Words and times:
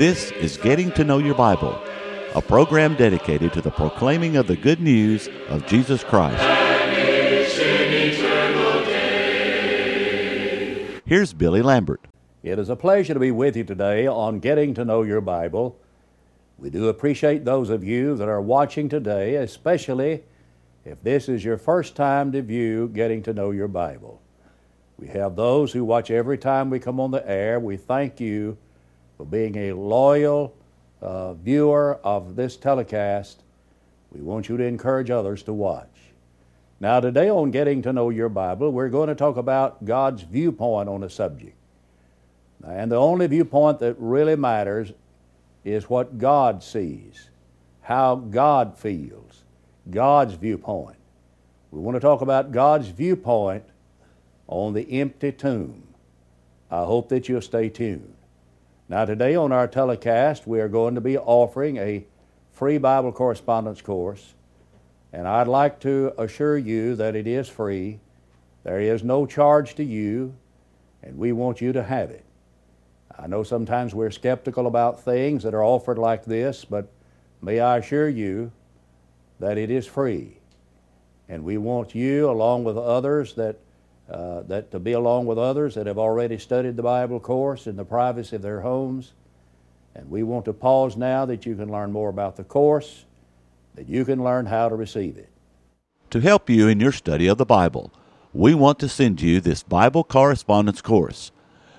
This 0.00 0.30
is 0.30 0.56
Getting 0.56 0.90
to 0.92 1.04
Know 1.04 1.18
Your 1.18 1.34
Bible, 1.34 1.78
a 2.34 2.40
program 2.40 2.94
dedicated 2.94 3.52
to 3.52 3.60
the 3.60 3.70
proclaiming 3.70 4.38
of 4.38 4.46
the 4.46 4.56
good 4.56 4.80
news 4.80 5.28
of 5.50 5.66
Jesus 5.66 6.02
Christ. 6.02 6.42
Here's 11.04 11.34
Billy 11.34 11.60
Lambert. 11.60 12.00
It 12.42 12.58
is 12.58 12.70
a 12.70 12.76
pleasure 12.76 13.12
to 13.12 13.20
be 13.20 13.30
with 13.30 13.58
you 13.58 13.64
today 13.64 14.06
on 14.06 14.38
Getting 14.38 14.72
to 14.72 14.86
Know 14.86 15.02
Your 15.02 15.20
Bible. 15.20 15.78
We 16.56 16.70
do 16.70 16.88
appreciate 16.88 17.44
those 17.44 17.68
of 17.68 17.84
you 17.84 18.16
that 18.16 18.26
are 18.26 18.40
watching 18.40 18.88
today, 18.88 19.34
especially 19.34 20.22
if 20.86 21.02
this 21.02 21.28
is 21.28 21.44
your 21.44 21.58
first 21.58 21.94
time 21.94 22.32
to 22.32 22.40
view 22.40 22.88
Getting 22.88 23.22
to 23.24 23.34
Know 23.34 23.50
Your 23.50 23.68
Bible. 23.68 24.22
We 24.96 25.08
have 25.08 25.36
those 25.36 25.74
who 25.74 25.84
watch 25.84 26.10
every 26.10 26.38
time 26.38 26.70
we 26.70 26.78
come 26.78 26.98
on 26.98 27.10
the 27.10 27.30
air. 27.30 27.60
We 27.60 27.76
thank 27.76 28.18
you 28.18 28.56
for 29.20 29.26
being 29.26 29.54
a 29.54 29.74
loyal 29.74 30.56
uh, 31.02 31.34
viewer 31.34 32.00
of 32.02 32.36
this 32.36 32.56
telecast. 32.56 33.42
We 34.12 34.22
want 34.22 34.48
you 34.48 34.56
to 34.56 34.64
encourage 34.64 35.10
others 35.10 35.42
to 35.42 35.52
watch. 35.52 35.94
Now, 36.80 37.00
today 37.00 37.28
on 37.28 37.50
Getting 37.50 37.82
to 37.82 37.92
Know 37.92 38.08
Your 38.08 38.30
Bible, 38.30 38.72
we're 38.72 38.88
going 38.88 39.10
to 39.10 39.14
talk 39.14 39.36
about 39.36 39.84
God's 39.84 40.22
viewpoint 40.22 40.88
on 40.88 41.02
a 41.02 41.10
subject. 41.10 41.54
And 42.66 42.90
the 42.90 42.96
only 42.96 43.26
viewpoint 43.26 43.80
that 43.80 43.94
really 43.98 44.36
matters 44.36 44.90
is 45.66 45.90
what 45.90 46.16
God 46.16 46.62
sees, 46.62 47.28
how 47.82 48.14
God 48.14 48.78
feels, 48.78 49.42
God's 49.90 50.32
viewpoint. 50.32 50.96
We 51.70 51.80
want 51.80 51.96
to 51.96 52.00
talk 52.00 52.22
about 52.22 52.52
God's 52.52 52.88
viewpoint 52.88 53.64
on 54.46 54.72
the 54.72 54.98
empty 54.98 55.30
tomb. 55.30 55.82
I 56.70 56.84
hope 56.84 57.10
that 57.10 57.28
you'll 57.28 57.42
stay 57.42 57.68
tuned. 57.68 58.14
Now, 58.90 59.04
today 59.04 59.36
on 59.36 59.52
our 59.52 59.68
telecast, 59.68 60.48
we 60.48 60.58
are 60.58 60.66
going 60.66 60.96
to 60.96 61.00
be 61.00 61.16
offering 61.16 61.76
a 61.76 62.04
free 62.50 62.76
Bible 62.76 63.12
correspondence 63.12 63.80
course, 63.80 64.34
and 65.12 65.28
I'd 65.28 65.46
like 65.46 65.78
to 65.82 66.12
assure 66.18 66.58
you 66.58 66.96
that 66.96 67.14
it 67.14 67.28
is 67.28 67.48
free. 67.48 68.00
There 68.64 68.80
is 68.80 69.04
no 69.04 69.26
charge 69.26 69.76
to 69.76 69.84
you, 69.84 70.34
and 71.04 71.18
we 71.18 71.30
want 71.30 71.60
you 71.60 71.72
to 71.72 71.84
have 71.84 72.10
it. 72.10 72.24
I 73.16 73.28
know 73.28 73.44
sometimes 73.44 73.94
we're 73.94 74.10
skeptical 74.10 74.66
about 74.66 75.04
things 75.04 75.44
that 75.44 75.54
are 75.54 75.62
offered 75.62 75.96
like 75.96 76.24
this, 76.24 76.64
but 76.64 76.90
may 77.40 77.60
I 77.60 77.78
assure 77.78 78.08
you 78.08 78.50
that 79.38 79.56
it 79.56 79.70
is 79.70 79.86
free. 79.86 80.38
And 81.28 81.44
we 81.44 81.58
want 81.58 81.94
you, 81.94 82.28
along 82.28 82.64
with 82.64 82.76
others 82.76 83.34
that 83.34 83.60
uh, 84.10 84.42
that 84.42 84.70
to 84.72 84.80
be 84.80 84.92
along 84.92 85.26
with 85.26 85.38
others 85.38 85.74
that 85.76 85.86
have 85.86 85.98
already 85.98 86.36
studied 86.38 86.76
the 86.76 86.82
Bible 86.82 87.20
course 87.20 87.66
in 87.66 87.76
the 87.76 87.84
privacy 87.84 88.36
of 88.36 88.42
their 88.42 88.60
homes. 88.60 89.12
And 89.94 90.10
we 90.10 90.22
want 90.22 90.44
to 90.46 90.52
pause 90.52 90.96
now 90.96 91.24
that 91.26 91.46
you 91.46 91.54
can 91.54 91.70
learn 91.70 91.92
more 91.92 92.08
about 92.08 92.36
the 92.36 92.44
course, 92.44 93.04
that 93.74 93.88
you 93.88 94.04
can 94.04 94.22
learn 94.22 94.46
how 94.46 94.68
to 94.68 94.74
receive 94.74 95.16
it. 95.16 95.28
To 96.10 96.20
help 96.20 96.50
you 96.50 96.66
in 96.66 96.80
your 96.80 96.92
study 96.92 97.28
of 97.28 97.38
the 97.38 97.46
Bible, 97.46 97.92
we 98.32 98.54
want 98.54 98.78
to 98.80 98.88
send 98.88 99.20
you 99.20 99.40
this 99.40 99.62
Bible 99.62 100.02
correspondence 100.02 100.80
course. 100.80 101.30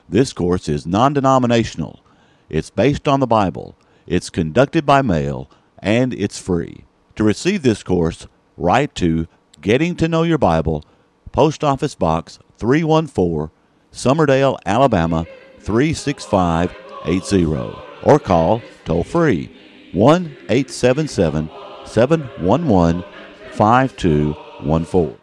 This 0.07 0.31
course 0.31 0.69
is 0.69 0.85
non 0.85 1.13
denominational, 1.13 2.01
it's 2.49 2.69
based 2.69 3.07
on 3.07 3.19
the 3.19 3.27
Bible, 3.27 3.77
it's 4.05 4.29
conducted 4.29 4.85
by 4.85 5.01
mail, 5.01 5.49
and 5.79 6.13
it's 6.13 6.39
free. 6.39 6.85
To 7.15 7.23
receive 7.23 7.61
this 7.61 7.83
course, 7.83 8.27
write 8.57 8.95
to 8.95 9.27
Getting 9.59 9.95
to 9.97 10.07
Know 10.07 10.23
Your 10.23 10.37
Bible 10.37 10.83
Post 11.31 11.63
Office 11.63 11.95
Box 11.95 12.39
314, 12.57 13.49
Summerdale, 13.93 14.59
Alabama 14.65 15.25
36580, 15.59 17.77
or 18.03 18.19
call 18.19 18.61
toll 18.83 19.05
free 19.05 19.49
1 19.93 20.25
877 20.49 21.49
711 21.85 23.05
5214. 23.51 25.17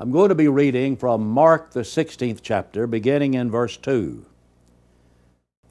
I'm 0.00 0.10
going 0.10 0.28
to 0.28 0.34
be 0.34 0.48
reading 0.48 0.96
from 0.96 1.26
Mark, 1.26 1.70
the 1.70 1.80
16th 1.80 2.40
chapter, 2.42 2.86
beginning 2.86 3.32
in 3.34 3.50
verse 3.50 3.78
2. 3.78 4.26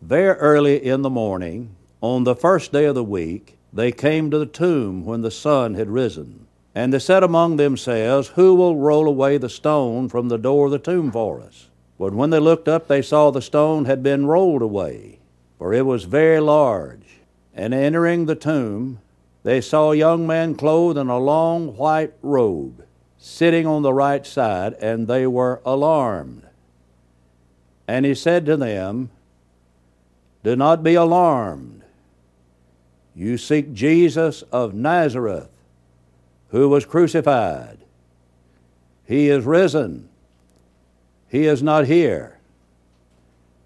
There 0.02 0.34
early 0.36 0.84
in 0.84 1.04
the 1.04 1.10
morning, 1.10 1.76
on 2.02 2.24
the 2.24 2.36
first 2.36 2.72
day 2.72 2.86
of 2.86 2.96
the 2.96 3.04
week, 3.04 3.58
they 3.72 3.92
came 3.92 4.32
to 4.32 4.40
the 4.40 4.46
tomb 4.46 5.06
when 5.06 5.22
the 5.22 5.32
sun 5.32 5.76
had 5.76 5.90
risen. 5.90 6.43
And 6.76 6.92
they 6.92 7.00
said 7.00 7.24
among 7.24 7.58
themselves, 7.58 8.30
Who 8.30 8.56
will 8.56 8.78
roll 8.78 9.08
away 9.08 9.38
the 9.38 9.50
stone 9.50 10.10
from 10.10 10.30
the 10.30 10.38
door 10.38 10.66
of 10.66 10.72
the 10.72 10.80
tomb 10.80 11.12
for 11.12 11.40
us? 11.40 11.70
But 12.00 12.14
when 12.14 12.32
they 12.32 12.40
looked 12.40 12.68
up, 12.68 12.88
they 12.88 13.02
saw 13.02 13.30
the 13.30 13.42
stone 13.42 13.86
had 13.86 14.02
been 14.02 14.26
rolled 14.26 14.62
away, 14.62 15.20
for 15.58 15.74
it 15.74 15.86
was 15.86 16.06
very 16.06 16.40
large. 16.40 17.20
And 17.54 17.74
entering 17.74 18.26
the 18.26 18.36
tomb, 18.36 19.00
they 19.44 19.62
saw 19.62 19.92
a 19.92 19.98
young 19.98 20.26
man 20.26 20.56
clothed 20.56 20.98
in 20.98 21.10
a 21.10 21.20
long 21.20 21.78
white 21.78 22.14
robe, 22.24 22.84
sitting 23.20 23.68
on 23.68 23.84
the 23.84 23.94
right 23.94 24.26
side, 24.26 24.74
and 24.82 25.08
they 25.08 25.28
were 25.28 25.62
alarmed. 25.64 26.48
And 27.88 28.06
he 28.06 28.16
said 28.16 28.46
to 28.48 28.58
them, 28.58 29.12
Do 30.44 30.56
not 30.56 30.82
be 30.82 30.96
alarmed. 30.96 31.84
You 33.14 33.38
seek 33.38 33.74
Jesus 33.74 34.42
of 34.52 34.74
Nazareth 34.74 35.53
who 36.54 36.70
was 36.70 36.86
crucified. 36.86 37.80
He 39.06 39.28
is 39.28 39.44
risen. 39.44 40.08
He 41.28 41.48
is 41.48 41.64
not 41.64 41.88
here. 41.88 42.38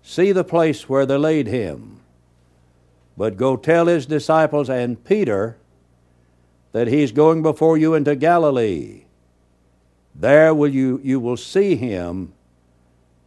See 0.02 0.32
the 0.32 0.46
place 0.46 0.88
where 0.88 1.06
they 1.06 1.18
laid 1.18 1.48
him. 1.48 2.00
But 3.18 3.36
go 3.36 3.58
tell 3.58 3.88
his 3.88 4.06
disciples 4.06 4.70
and 4.70 5.04
Peter 5.04 5.58
that 6.72 6.88
he's 6.88 7.12
going 7.12 7.42
before 7.42 7.78
you 7.78 7.94
into 7.94 8.16
Galilee. 8.16 9.04
There 10.16 10.56
will 10.56 10.70
you, 10.70 11.02
you 11.04 11.20
will 11.20 11.36
see 11.36 11.76
him 11.76 12.32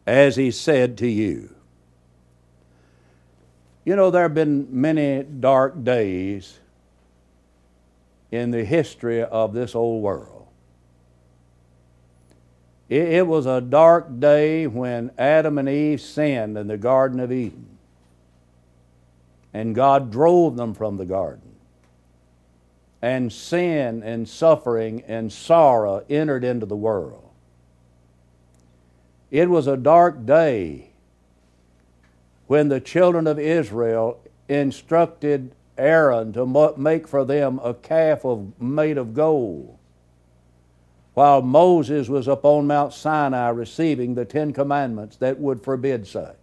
as 0.06 0.36
he 0.36 0.50
said 0.50 0.96
to 0.98 1.06
you. 1.06 1.54
You 3.84 3.94
know, 3.94 4.10
there 4.10 4.22
have 4.22 4.34
been 4.34 4.68
many 4.70 5.22
dark 5.22 5.84
days 5.84 6.59
in 8.30 8.50
the 8.50 8.64
history 8.64 9.22
of 9.22 9.52
this 9.52 9.74
old 9.74 10.02
world. 10.02 10.46
It, 12.88 13.08
it 13.08 13.26
was 13.26 13.46
a 13.46 13.60
dark 13.60 14.20
day 14.20 14.66
when 14.66 15.10
Adam 15.18 15.58
and 15.58 15.68
Eve 15.68 16.00
sinned 16.00 16.58
in 16.58 16.66
the 16.66 16.76
Garden 16.76 17.20
of 17.20 17.32
Eden, 17.32 17.78
and 19.52 19.74
God 19.74 20.10
drove 20.10 20.56
them 20.56 20.74
from 20.74 20.96
the 20.96 21.06
garden. 21.06 21.42
And 23.02 23.32
sin 23.32 24.02
and 24.02 24.28
suffering 24.28 25.02
and 25.06 25.32
sorrow 25.32 26.04
entered 26.10 26.44
into 26.44 26.66
the 26.66 26.76
world. 26.76 27.30
It 29.30 29.48
was 29.48 29.66
a 29.66 29.76
dark 29.76 30.26
day 30.26 30.90
when 32.46 32.68
the 32.68 32.80
children 32.80 33.26
of 33.26 33.38
Israel 33.38 34.20
instructed 34.48 35.52
Aaron 35.80 36.32
to 36.34 36.74
make 36.76 37.08
for 37.08 37.24
them 37.24 37.58
a 37.64 37.74
calf 37.74 38.24
of, 38.24 38.60
made 38.60 38.98
of 38.98 39.14
gold. 39.14 39.78
While 41.14 41.42
Moses 41.42 42.08
was 42.08 42.28
upon 42.28 42.66
Mount 42.66 42.92
Sinai 42.92 43.48
receiving 43.48 44.14
the 44.14 44.24
Ten 44.24 44.52
Commandments 44.52 45.16
that 45.16 45.40
would 45.40 45.62
forbid 45.62 46.06
such. 46.06 46.36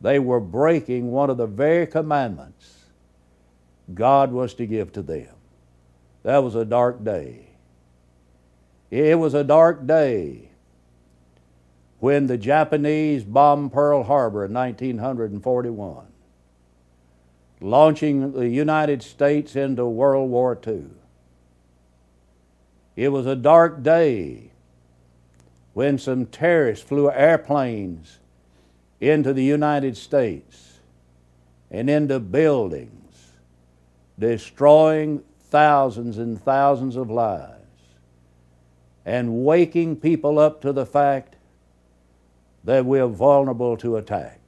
They 0.00 0.18
were 0.18 0.40
breaking 0.40 1.10
one 1.10 1.30
of 1.30 1.36
the 1.36 1.46
very 1.46 1.86
commandments 1.86 2.84
God 3.92 4.32
was 4.32 4.54
to 4.54 4.66
give 4.66 4.92
to 4.92 5.02
them. 5.02 5.34
That 6.22 6.38
was 6.38 6.54
a 6.54 6.64
dark 6.64 7.04
day. 7.04 7.48
It 8.90 9.18
was 9.18 9.34
a 9.34 9.44
dark 9.44 9.86
day 9.86 10.48
when 11.98 12.26
the 12.26 12.38
Japanese 12.38 13.24
bombed 13.24 13.72
Pearl 13.72 14.04
Harbor 14.04 14.44
in 14.44 14.54
1941 14.54 16.06
launching 17.60 18.32
the 18.32 18.48
United 18.48 19.02
States 19.02 19.56
into 19.56 19.86
World 19.86 20.30
War 20.30 20.58
II. 20.66 20.86
It 22.96 23.08
was 23.08 23.26
a 23.26 23.36
dark 23.36 23.82
day 23.82 24.50
when 25.72 25.98
some 25.98 26.26
terrorists 26.26 26.86
flew 26.86 27.10
airplanes 27.10 28.18
into 29.00 29.32
the 29.32 29.42
United 29.42 29.96
States 29.96 30.78
and 31.70 31.90
into 31.90 32.20
buildings, 32.20 33.32
destroying 34.18 35.22
thousands 35.50 36.18
and 36.18 36.40
thousands 36.40 36.96
of 36.96 37.10
lives 37.10 37.54
and 39.04 39.44
waking 39.44 39.96
people 39.96 40.38
up 40.38 40.62
to 40.62 40.72
the 40.72 40.86
fact 40.86 41.36
that 42.64 42.84
we're 42.84 43.06
vulnerable 43.06 43.76
to 43.76 43.96
attack. 43.96 44.40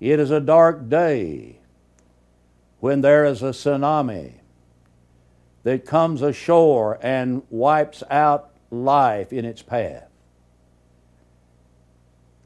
It 0.00 0.20
is 0.20 0.30
a 0.30 0.40
dark 0.40 0.88
day 0.88 1.58
when 2.80 3.00
there 3.00 3.24
is 3.24 3.42
a 3.42 3.50
tsunami 3.50 4.34
that 5.64 5.84
comes 5.84 6.22
ashore 6.22 6.98
and 7.02 7.42
wipes 7.50 8.02
out 8.10 8.50
life 8.70 9.32
in 9.32 9.44
its 9.44 9.62
path. 9.62 10.04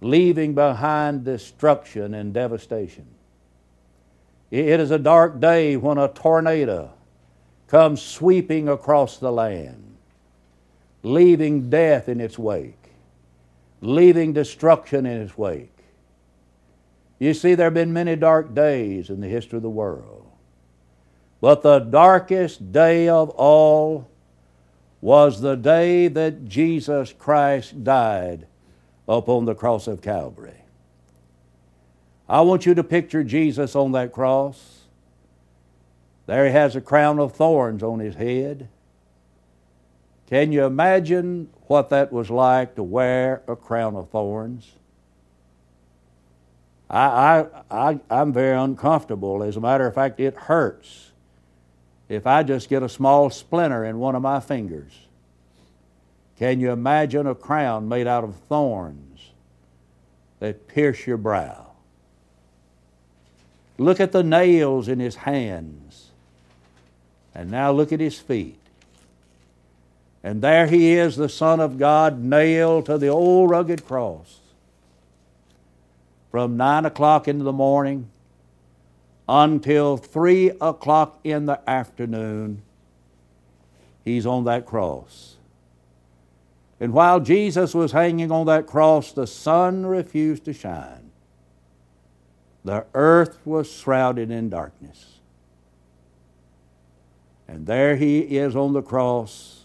leaving 0.02 0.54
behind 0.54 1.25
destruction 1.25 2.14
and 2.14 2.34
devastation. 2.34 3.06
It 4.50 4.81
is 4.81 4.90
a 4.90 4.98
dark 4.98 5.40
day 5.40 5.76
when 5.76 5.96
a 5.96 6.08
tornado 6.08 6.93
comes 7.69 8.02
sweeping 8.02 8.69
across 8.69 9.19
the 9.19 9.32
land, 9.32 9.96
leaving 11.02 11.70
death 11.70 12.08
in 12.08 12.20
its 12.20 12.38
wake, 12.38 12.90
leaving 13.81 14.32
destruction 14.32 15.06
in 15.06 15.22
its 15.22 15.38
wake. 15.38 15.71
You 17.22 17.34
see, 17.34 17.54
there 17.54 17.66
have 17.66 17.74
been 17.74 17.92
many 17.92 18.16
dark 18.16 18.52
days 18.52 19.08
in 19.08 19.20
the 19.20 19.28
history 19.28 19.58
of 19.58 19.62
the 19.62 19.70
world. 19.70 20.26
But 21.40 21.62
the 21.62 21.78
darkest 21.78 22.72
day 22.72 23.08
of 23.08 23.30
all 23.30 24.10
was 25.00 25.40
the 25.40 25.54
day 25.54 26.08
that 26.08 26.46
Jesus 26.46 27.12
Christ 27.12 27.84
died 27.84 28.48
upon 29.06 29.44
the 29.44 29.54
cross 29.54 29.86
of 29.86 30.02
Calvary. 30.02 30.64
I 32.28 32.40
want 32.40 32.66
you 32.66 32.74
to 32.74 32.82
picture 32.82 33.22
Jesus 33.22 33.76
on 33.76 33.92
that 33.92 34.10
cross. 34.10 34.80
There 36.26 36.46
he 36.46 36.50
has 36.50 36.74
a 36.74 36.80
crown 36.80 37.20
of 37.20 37.36
thorns 37.36 37.84
on 37.84 38.00
his 38.00 38.16
head. 38.16 38.69
Can 40.26 40.50
you 40.50 40.64
imagine 40.64 41.50
what 41.69 41.88
that 41.90 42.12
was 42.12 42.30
like 42.30 42.74
to 42.74 42.82
wear 42.82 43.44
a 43.46 43.54
crown 43.54 43.94
of 43.94 44.10
thorns? 44.10 44.72
I, 46.93 47.47
I, 47.71 47.91
I, 47.91 48.00
I'm 48.11 48.33
very 48.33 48.56
uncomfortable. 48.56 49.43
As 49.43 49.56
a 49.56 49.61
matter 49.61 49.87
of 49.87 49.94
fact, 49.94 50.21
it 50.21 50.35
hurts 50.35 51.11
if 52.09 52.27
I 52.27 52.43
just 52.43 52.69
get 52.69 52.83
a 52.83 52.89
small 52.89 53.31
splinter 53.31 53.85
in 53.85 53.99
one 53.99 54.15
of 54.15 54.21
my 54.21 54.39
fingers. 54.41 54.93
Can 56.39 56.61
you 56.61 56.71
imagine 56.71 57.27
a 57.27 57.35
crown 57.35 57.89
made 57.89 58.06
out 58.06 58.25
of 58.25 58.37
thorns 58.49 59.31
that 60.41 60.69
pierce 60.69 61.06
your 61.06 61.17
brow? 61.17 61.69
Look 63.79 63.99
at 63.99 64.12
the 64.12 64.23
nails 64.23 64.89
in 64.89 65.00
his 65.00 65.17
hands. 65.17 66.11
And 67.35 67.50
now 67.50 67.73
look 67.73 67.93
at 67.93 68.00
his 68.00 68.19
feet. 68.19 68.59
And 70.23 70.43
there 70.43 70.67
he 70.67 70.93
is, 70.93 71.17
the 71.17 71.31
Son 71.31 71.59
of 71.59 71.79
God, 71.79 72.23
nailed 72.23 72.87
to 72.87 72.99
the 72.99 73.09
old 73.09 73.49
rugged 73.49 73.87
cross. 73.87 74.42
From 76.32 76.56
nine 76.56 76.87
o'clock 76.87 77.29
in 77.29 77.44
the 77.44 77.52
morning 77.52 78.08
until 79.29 79.99
three 79.99 80.50
o'clock 80.62 81.20
in 81.23 81.44
the 81.44 81.61
afternoon, 81.69 82.62
he's 84.02 84.25
on 84.25 84.44
that 84.44 84.64
cross. 84.64 85.37
And 86.81 86.94
while 86.94 87.20
Jesus 87.20 87.75
was 87.75 87.93
hanging 87.93 88.32
on 88.32 88.46
that 88.46 88.67
cross, 88.67 89.12
the 89.12 89.26
sun 89.26 89.84
refused 89.84 90.46
to 90.46 90.55
shine. 90.55 91.11
The 92.64 92.87
earth 92.94 93.38
was 93.44 93.70
shrouded 93.70 94.31
in 94.31 94.49
darkness. 94.49 95.19
And 97.46 97.67
there 97.67 97.96
he 97.96 98.20
is 98.20 98.56
on 98.56 98.73
the 98.73 98.81
cross, 98.81 99.64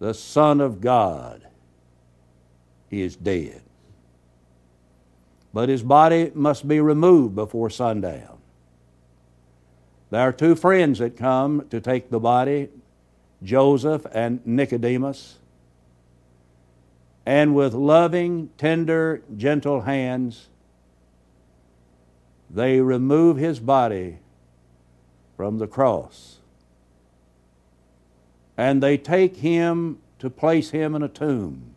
the 0.00 0.12
Son 0.12 0.60
of 0.60 0.82
God. 0.82 1.46
He 2.90 3.00
is 3.00 3.16
dead. 3.16 3.62
But 5.52 5.68
his 5.68 5.82
body 5.82 6.30
must 6.34 6.66
be 6.66 6.80
removed 6.80 7.34
before 7.34 7.68
sundown. 7.68 8.38
There 10.10 10.20
are 10.20 10.32
two 10.32 10.54
friends 10.54 10.98
that 10.98 11.16
come 11.16 11.66
to 11.70 11.80
take 11.80 12.10
the 12.10 12.20
body 12.20 12.68
Joseph 13.42 14.06
and 14.12 14.40
Nicodemus. 14.46 15.38
And 17.26 17.54
with 17.54 17.74
loving, 17.74 18.50
tender, 18.58 19.22
gentle 19.36 19.82
hands, 19.82 20.48
they 22.50 22.80
remove 22.80 23.36
his 23.36 23.58
body 23.60 24.18
from 25.36 25.58
the 25.58 25.66
cross. 25.66 26.38
And 28.56 28.82
they 28.82 28.98
take 28.98 29.36
him 29.36 29.98
to 30.18 30.30
place 30.30 30.70
him 30.70 30.94
in 30.94 31.02
a 31.02 31.08
tomb 31.08 31.72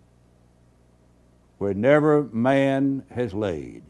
where 1.65 1.73
never 1.73 2.21
man 2.31 3.03
has 3.09 3.33
laid. 3.33 3.81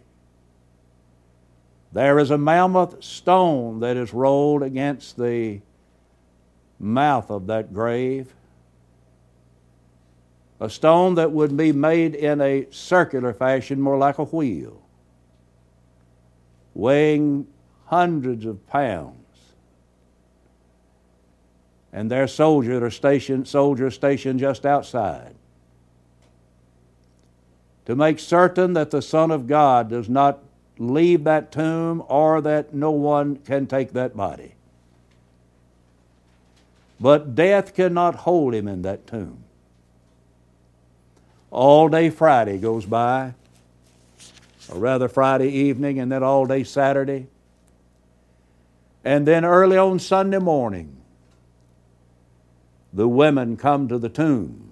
There 1.92 2.20
is 2.20 2.32
a 2.32 2.38
mammoth 2.38 3.04
stone 3.04 3.82
that 3.82 3.98
is 3.98 4.14
rolled 4.14 4.64
against 4.64 5.18
the 5.18 5.60
mouth 6.80 7.30
of 7.30 7.48
that 7.48 7.74
grave. 7.74 8.34
A 10.62 10.70
stone 10.70 11.16
that 11.16 11.34
would 11.34 11.58
be 11.58 11.74
made 11.74 12.16
in 12.16 12.40
a 12.40 12.66
circular 12.72 13.34
fashion, 13.34 13.82
more 13.82 13.98
like 13.98 14.20
a 14.20 14.24
wheel 14.24 14.82
weighing 16.74 17.46
hundreds 17.88 18.46
of 18.46 18.66
pounds. 18.68 19.18
And 21.92 22.10
their 22.10 22.30
soldiers 22.30 22.82
are 22.82 22.90
stationed, 22.90 23.50
soldiers 23.50 23.96
stationed 23.96 24.40
just 24.40 24.66
outside 24.66 25.36
to 27.86 27.96
make 27.96 28.20
certain 28.20 28.74
that 28.74 28.92
the 28.92 29.02
Son 29.02 29.32
of 29.32 29.48
God 29.48 29.90
does 29.90 30.10
not 30.10 30.40
leave 30.78 31.24
that 31.24 31.52
tomb 31.52 32.04
or 32.08 32.42
that 32.42 32.74
no 32.74 32.92
one 32.92 33.38
can 33.38 33.68
take 33.68 33.94
that 33.94 34.16
body. 34.16 34.54
But 37.00 37.36
death 37.36 37.74
cannot 37.74 38.16
hold 38.16 38.54
him 38.54 38.68
in 38.68 38.82
that 38.84 39.06
tomb. 39.06 39.44
All 41.52 41.88
day 41.90 42.10
Friday 42.10 42.58
goes 42.58 42.86
by 42.86 43.34
or 44.70 44.80
rather 44.80 45.08
Friday 45.08 45.50
evening, 45.50 46.00
and 46.00 46.12
then 46.12 46.24
all 46.24 46.46
day 46.46 46.64
Saturday. 46.64 47.28
And 49.04 49.28
then 49.28 49.46
early 49.46 49.78
on 49.78 50.00
Sunday 50.00 50.40
morning, 50.40 50.98
the 52.92 53.08
women 53.08 53.58
come 53.58 53.88
to 53.88 53.98
the 53.98 54.10
tomb. 54.10 54.65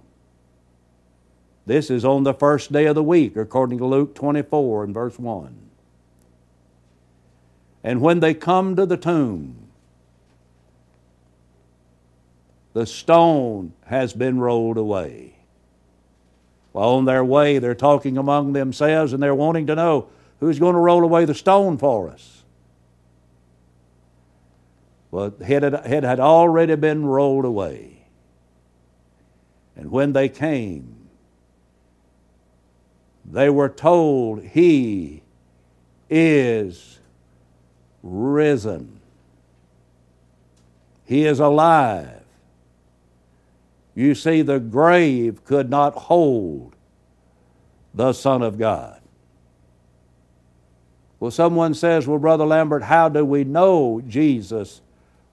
This 1.66 1.90
is 1.90 2.04
on 2.04 2.24
the 2.24 2.34
first 2.34 2.72
day 2.72 2.86
of 2.86 2.96
the 2.96 3.04
week, 3.04 3.38
according 3.38 3.78
to 3.78 3.86
Luke 3.86 4.16
24 4.16 4.84
and 4.84 4.94
verse 4.94 5.18
1. 5.18 5.56
And 7.84 8.02
when 8.02 8.20
they 8.20 8.34
come 8.34 8.76
to 8.76 8.86
the 8.86 8.98
tomb, 8.98 9.56
the 12.74 12.86
stone 12.86 13.74
has 13.86 14.14
been 14.14 14.40
rolled 14.40 14.78
away. 14.78 15.36
While 16.72 16.90
on 16.90 17.06
their 17.06 17.24
way, 17.24 17.60
they're 17.60 17.76
talking 17.76 18.18
among 18.18 18.54
themselves 18.54 19.14
and 19.14 19.22
they're 19.22 19.36
wanting 19.36 19.68
to 19.68 19.76
know 19.76 20.08
who's 20.40 20.60
going 20.60 20.74
to 20.74 20.80
roll 20.80 21.04
away 21.04 21.26
the 21.26 21.36
stone 21.36 21.78
for 21.78 22.10
us. 22.10 22.44
Well, 25.12 25.34
it 25.40 25.42
had, 25.46 25.64
it 25.64 26.04
had 26.04 26.20
already 26.20 26.76
been 26.76 27.06
rolled 27.06 27.46
away. 27.46 28.06
And 29.76 29.92
when 29.92 30.14
they 30.14 30.28
came, 30.28 31.03
they 33.34 33.50
were 33.50 33.68
told, 33.68 34.44
He 34.44 35.24
is 36.08 37.00
risen. 38.04 39.00
He 41.06 41.26
is 41.26 41.40
alive. 41.40 42.22
You 43.96 44.14
see, 44.14 44.44
the 44.44 44.60
grave 44.60 45.44
could 45.46 45.70
not 45.70 45.96
hold 45.96 46.76
the 47.94 48.14
Son 48.14 48.44
of 48.44 48.60
God. 48.60 49.02
Well, 51.20 51.32
someone 51.32 51.74
says, 51.74 52.06
Well, 52.06 52.20
Brother 52.20 52.46
Lambert, 52.46 52.84
how 52.84 53.10
do 53.10 53.26
we 53.26 53.44
know 53.44 54.00
Jesus 54.08 54.82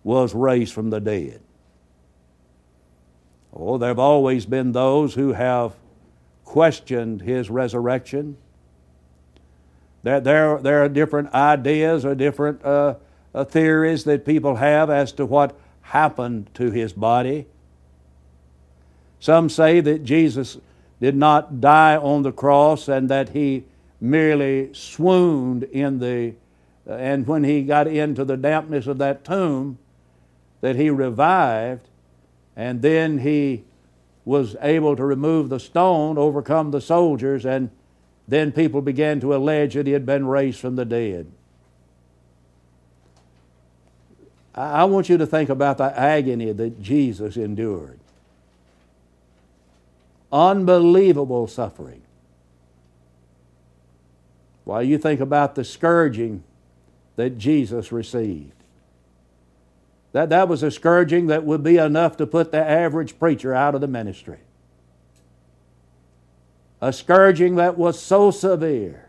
was 0.05 0.35
raised 0.35 0.73
from 0.73 0.89
the 0.89 1.01
dead? 1.01 1.43
Oh, 3.53 3.77
there 3.77 3.89
have 3.89 3.99
always 3.99 4.47
been 4.47 4.73
those 4.73 5.13
who 5.13 5.35
have 5.35 5.75
questioned 6.51 7.23
his 7.23 7.49
resurrection. 7.49 8.37
There, 10.03 10.19
there, 10.19 10.59
there 10.59 10.83
are 10.83 10.89
different 10.89 11.33
ideas 11.33 12.05
or 12.05 12.17
different 12.17 12.65
uh, 12.65 12.97
uh, 13.33 13.45
theories 13.45 14.03
that 14.03 14.27
people 14.27 14.57
have 14.57 14.91
as 14.91 15.13
to 15.13 15.27
what 15.27 15.57
happened 15.83 16.51
to 16.55 16.73
his 16.73 16.93
body. 16.93 17.47
Some 19.21 19.49
say 19.49 19.79
that 19.79 20.03
Jesus 20.03 20.59
did 21.01 21.15
not 21.15 21.61
die 21.61 21.97
on 21.97 22.25
the 22.25 22.33
cross 22.33 22.89
and 22.89 23.09
that 23.09 23.29
he 23.29 23.63
merely 24.01 24.75
swooned 24.75 25.63
in 25.63 26.01
the 26.01 26.35
uh, 26.85 26.95
and 26.95 27.29
when 27.29 27.45
he 27.45 27.63
got 27.63 27.87
into 27.87 28.25
the 28.25 28.37
dampness 28.37 28.89
of 28.89 28.99
that 28.99 29.23
tomb 29.23 29.79
that 30.63 30.75
he 30.75 30.91
revived 30.91 31.87
and 32.57 32.83
then 32.83 33.19
he 33.19 33.63
was 34.25 34.57
able 34.61 34.97
to 34.97 35.05
remove 35.05 35.49
the 35.49 35.61
stone 35.61 36.19
overcome 36.19 36.71
the 36.71 36.81
soldiers 36.81 37.45
and 37.45 37.71
then 38.29 38.53
people 38.53 38.81
began 38.81 39.19
to 39.21 39.35
allege 39.35 39.75
that 39.75 39.87
he 39.87 39.93
had 39.93 40.07
been 40.07 40.27
raised 40.27 40.61
from 40.61 40.77
the 40.77 40.85
dead 40.85 41.31
i 44.55 44.85
want 44.85 45.09
you 45.09 45.17
to 45.17 45.27
think 45.27 45.49
about 45.49 45.79
the 45.79 45.99
agony 45.99 46.53
that 46.53 46.81
jesus 46.83 47.37
endured 47.37 47.99
unbelievable 50.33 51.47
suffering. 51.47 52.03
While 54.65 54.83
you 54.83 54.99
think 54.99 55.21
about 55.21 55.55
the 55.55 55.65
scourging 55.65 56.45
that 57.17 57.39
Jesus 57.39 57.91
received. 57.91 58.53
That, 60.13 60.29
that 60.31 60.49
was 60.49 60.63
a 60.63 60.71
scourging 60.71 61.29
that 61.29 61.45
would 61.45 61.63
be 61.63 61.77
enough 61.77 62.17
to 62.17 62.27
put 62.27 62.51
the 62.51 62.59
average 62.59 63.19
preacher 63.19 63.55
out 63.55 63.75
of 63.75 63.81
the 63.81 63.87
ministry. 63.87 64.39
A 66.81 66.93
scourging 66.93 67.57
that 67.57 67.79
was 67.79 68.01
so 68.01 68.31
severe 68.31 69.09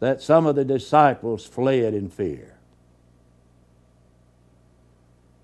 that 0.00 0.20
some 0.20 0.44
of 0.44 0.56
the 0.56 0.64
disciples 0.64 1.46
fled 1.46 1.94
in 1.94 2.10
fear. 2.10 2.54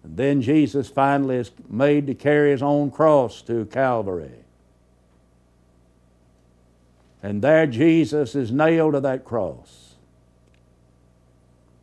And 0.03 0.17
then 0.17 0.43
Jesus 0.43 0.89
finally 0.89 1.37
is 1.37 1.51
made 1.69 2.07
to 2.09 2.15
carry 2.15 2.51
his 2.51 2.63
own 2.63 2.91
cross 2.91 3.43
to 3.43 3.65
Calvary. 3.67 4.33
And 7.23 7.43
there 7.43 7.67
Jesus 7.67 8.35
is 8.35 8.51
nailed 8.51 8.95
to 8.95 9.01
that 9.01 9.25
cross. 9.25 9.80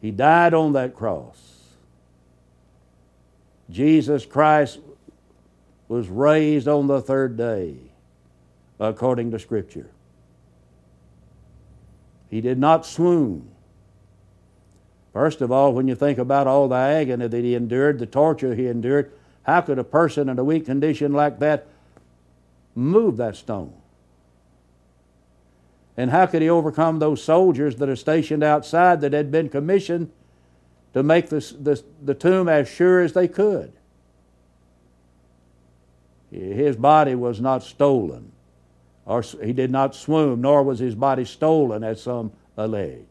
He 0.01 0.11
died 0.11 0.53
on 0.53 0.73
that 0.73 0.95
cross. 0.95 1.37
Jesus 3.69 4.25
Christ 4.25 4.79
was 5.87 6.07
raised 6.07 6.67
on 6.67 6.87
the 6.87 7.01
third 7.01 7.37
day, 7.37 7.75
according 8.79 9.31
to 9.31 9.39
Scripture. 9.39 9.89
He 12.29 12.41
did 12.41 12.57
not 12.57 12.85
swoon. 12.85 13.49
First 15.13 15.41
of 15.41 15.51
all, 15.51 15.73
when 15.73 15.87
you 15.87 15.95
think 15.95 16.19
about 16.19 16.45
all 16.45 16.67
the 16.67 16.75
agony 16.75 17.27
that 17.27 17.43
he 17.43 17.55
endured, 17.55 17.99
the 17.99 18.05
torture 18.05 18.53
he 18.53 18.67
endured, 18.67 19.11
how 19.43 19.61
could 19.61 19.79
a 19.79 19.83
person 19.83 20.29
in 20.29 20.37
a 20.37 20.43
weak 20.43 20.65
condition 20.65 21.13
like 21.13 21.39
that 21.39 21.67
move 22.75 23.17
that 23.17 23.35
stone? 23.35 23.73
And 25.97 26.11
how 26.11 26.27
could 26.27 26.43
he 26.43 26.49
overcome 26.49 26.99
those 26.99 27.23
soldiers 27.23 27.77
that 27.77 27.89
are 27.89 27.95
stationed 27.95 28.43
outside 28.43 29.01
that 29.01 29.13
had 29.13 29.31
been 29.31 29.49
commissioned 29.49 30.11
to 30.93 31.01
make 31.01 31.29
this, 31.29 31.51
this, 31.51 31.83
the 32.03 32.13
tomb 32.13 32.47
as 32.47 32.69
sure 32.69 33.01
as 33.01 33.13
they 33.13 33.27
could? 33.27 33.73
His 36.29 36.75
body 36.75 37.15
was 37.15 37.41
not 37.41 37.63
stolen, 37.63 38.31
or 39.05 39.21
he 39.21 39.53
did 39.53 39.71
not 39.71 39.95
swoon, 39.95 40.41
nor 40.41 40.61
was 40.61 40.77
his 40.77 40.93
body 40.93 41.25
stolen, 41.25 41.83
as 41.83 42.01
some 42.01 42.31
allege. 42.55 43.05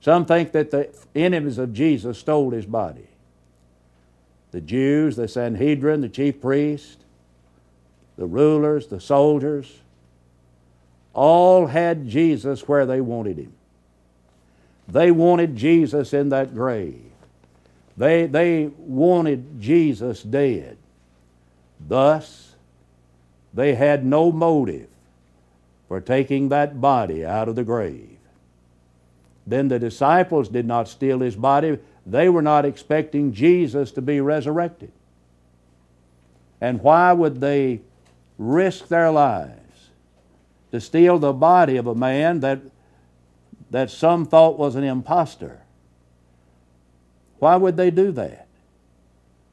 Some 0.00 0.26
think 0.26 0.52
that 0.52 0.70
the 0.70 0.94
enemies 1.16 1.58
of 1.58 1.72
Jesus 1.72 2.18
stole 2.18 2.50
his 2.50 2.66
body. 2.66 3.08
The 4.52 4.60
Jews, 4.60 5.16
the 5.16 5.26
Sanhedrin, 5.26 6.02
the 6.02 6.08
chief 6.08 6.40
priest, 6.40 7.04
the 8.16 8.26
rulers, 8.26 8.86
the 8.86 9.00
soldiers, 9.00 9.80
all 11.18 11.66
had 11.66 12.08
Jesus 12.08 12.68
where 12.68 12.86
they 12.86 13.00
wanted 13.00 13.38
him. 13.38 13.52
They 14.86 15.10
wanted 15.10 15.56
Jesus 15.56 16.14
in 16.14 16.28
that 16.28 16.54
grave. 16.54 17.10
They, 17.96 18.28
they 18.28 18.70
wanted 18.78 19.60
Jesus 19.60 20.22
dead. 20.22 20.78
Thus, 21.80 22.54
they 23.52 23.74
had 23.74 24.06
no 24.06 24.30
motive 24.30 24.86
for 25.88 26.00
taking 26.00 26.50
that 26.50 26.80
body 26.80 27.26
out 27.26 27.48
of 27.48 27.56
the 27.56 27.64
grave. 27.64 28.16
Then 29.44 29.66
the 29.66 29.80
disciples 29.80 30.48
did 30.48 30.66
not 30.66 30.86
steal 30.86 31.18
his 31.18 31.34
body. 31.34 31.78
They 32.06 32.28
were 32.28 32.42
not 32.42 32.64
expecting 32.64 33.32
Jesus 33.32 33.90
to 33.92 34.02
be 34.02 34.20
resurrected. 34.20 34.92
And 36.60 36.80
why 36.80 37.12
would 37.12 37.40
they 37.40 37.80
risk 38.38 38.86
their 38.86 39.10
lives 39.10 39.67
to 40.72 40.80
steal 40.80 41.18
the 41.18 41.32
body 41.32 41.76
of 41.76 41.86
a 41.86 41.94
man 41.94 42.40
that, 42.40 42.60
that 43.70 43.90
some 43.90 44.26
thought 44.26 44.58
was 44.58 44.74
an 44.74 44.84
impostor? 44.84 45.62
Why 47.38 47.56
would 47.56 47.76
they 47.76 47.90
do 47.90 48.12
that? 48.12 48.46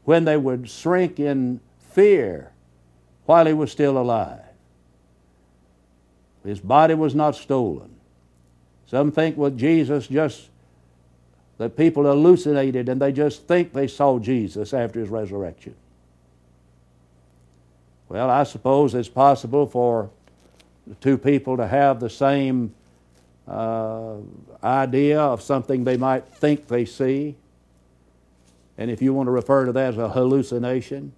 When 0.03 0.25
they 0.25 0.37
would 0.37 0.69
shrink 0.69 1.19
in 1.19 1.59
fear 1.91 2.51
while 3.25 3.45
he 3.45 3.53
was 3.53 3.71
still 3.71 3.97
alive. 3.97 4.41
His 6.43 6.59
body 6.59 6.93
was 6.93 7.15
not 7.15 7.35
stolen. 7.35 7.95
Some 8.85 9.11
think 9.11 9.35
with 9.35 9.57
Jesus 9.57 10.07
just 10.07 10.49
that 11.57 11.77
people 11.77 12.03
hallucinated 12.03 12.89
and 12.89 13.01
they 13.01 13.11
just 13.11 13.47
think 13.47 13.73
they 13.73 13.87
saw 13.87 14.19
Jesus 14.19 14.73
after 14.73 14.99
his 14.99 15.09
resurrection. 15.09 15.75
Well, 18.09 18.29
I 18.29 18.43
suppose 18.43 18.93
it's 18.93 19.09
possible 19.09 19.65
for 19.65 20.11
two 21.01 21.17
people 21.17 21.57
to 21.57 21.67
have 21.67 21.99
the 21.99 22.09
same 22.09 22.73
uh, 23.47 24.15
idea 24.63 25.19
of 25.19 25.41
something 25.41 25.83
they 25.83 25.97
might 25.97 26.27
think 26.27 26.67
they 26.67 26.85
see. 26.85 27.35
And 28.77 28.91
if 28.91 29.01
you 29.01 29.13
want 29.13 29.27
to 29.27 29.31
refer 29.31 29.65
to 29.65 29.71
that 29.71 29.93
as 29.93 29.97
a 29.97 30.09
hallucination, 30.09 31.13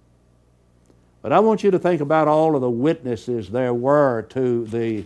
but 1.22 1.32
I 1.32 1.40
want 1.40 1.64
you 1.64 1.70
to 1.70 1.78
think 1.78 2.00
about 2.00 2.28
all 2.28 2.54
of 2.54 2.60
the 2.60 2.70
witnesses 2.70 3.50
there 3.50 3.74
were 3.74 4.22
to 4.30 4.64
the 4.66 5.04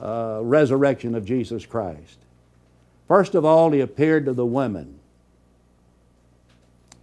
uh, 0.00 0.40
resurrection 0.42 1.14
of 1.14 1.24
Jesus 1.24 1.64
Christ. 1.64 2.18
First 3.06 3.34
of 3.34 3.44
all, 3.44 3.70
he 3.70 3.80
appeared 3.80 4.24
to 4.26 4.32
the 4.32 4.46
women. 4.46 4.98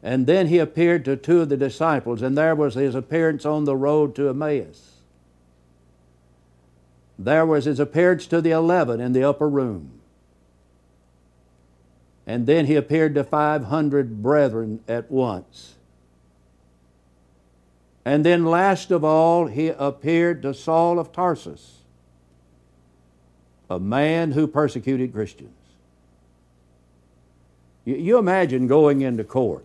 And 0.04 0.28
then 0.28 0.48
he 0.48 0.60
appeared 0.60 1.06
to 1.06 1.16
two 1.16 1.42
of 1.42 1.50
the 1.50 1.58
disciples, 1.58 2.22
and 2.22 2.38
there 2.38 2.56
was 2.56 2.76
his 2.76 2.96
appearance 2.96 3.46
on 3.46 3.66
the 3.66 3.76
road 3.76 4.16
to 4.16 4.30
Emmaus. 4.30 4.97
There 7.20 7.46
was 7.46 7.66
his 7.66 7.80
appearance 7.80 8.28
to 8.28 8.42
the 8.42 8.52
eleven 8.52 9.00
in 9.00 9.14
the 9.14 9.24
upper 9.24 9.50
room. 9.50 9.92
And 12.28 12.46
then 12.46 12.66
he 12.66 12.76
appeared 12.76 13.16
to 13.16 13.24
500 13.24 14.22
brethren 14.22 14.82
at 14.88 15.10
once. 15.10 15.76
And 18.04 18.26
then, 18.26 18.46
last 18.46 18.92
of 18.92 19.04
all, 19.04 19.48
he 19.48 19.68
appeared 19.68 20.42
to 20.44 20.54
Saul 20.54 21.00
of 21.00 21.12
Tarsus, 21.12 21.80
a 23.70 23.80
man 23.80 24.32
who 24.32 24.48
persecuted 24.48 25.14
Christians. 25.14 25.52
You, 27.84 28.18
imagine 28.18 28.68
going 28.68 29.02
into 29.02 29.24
court. 29.24 29.64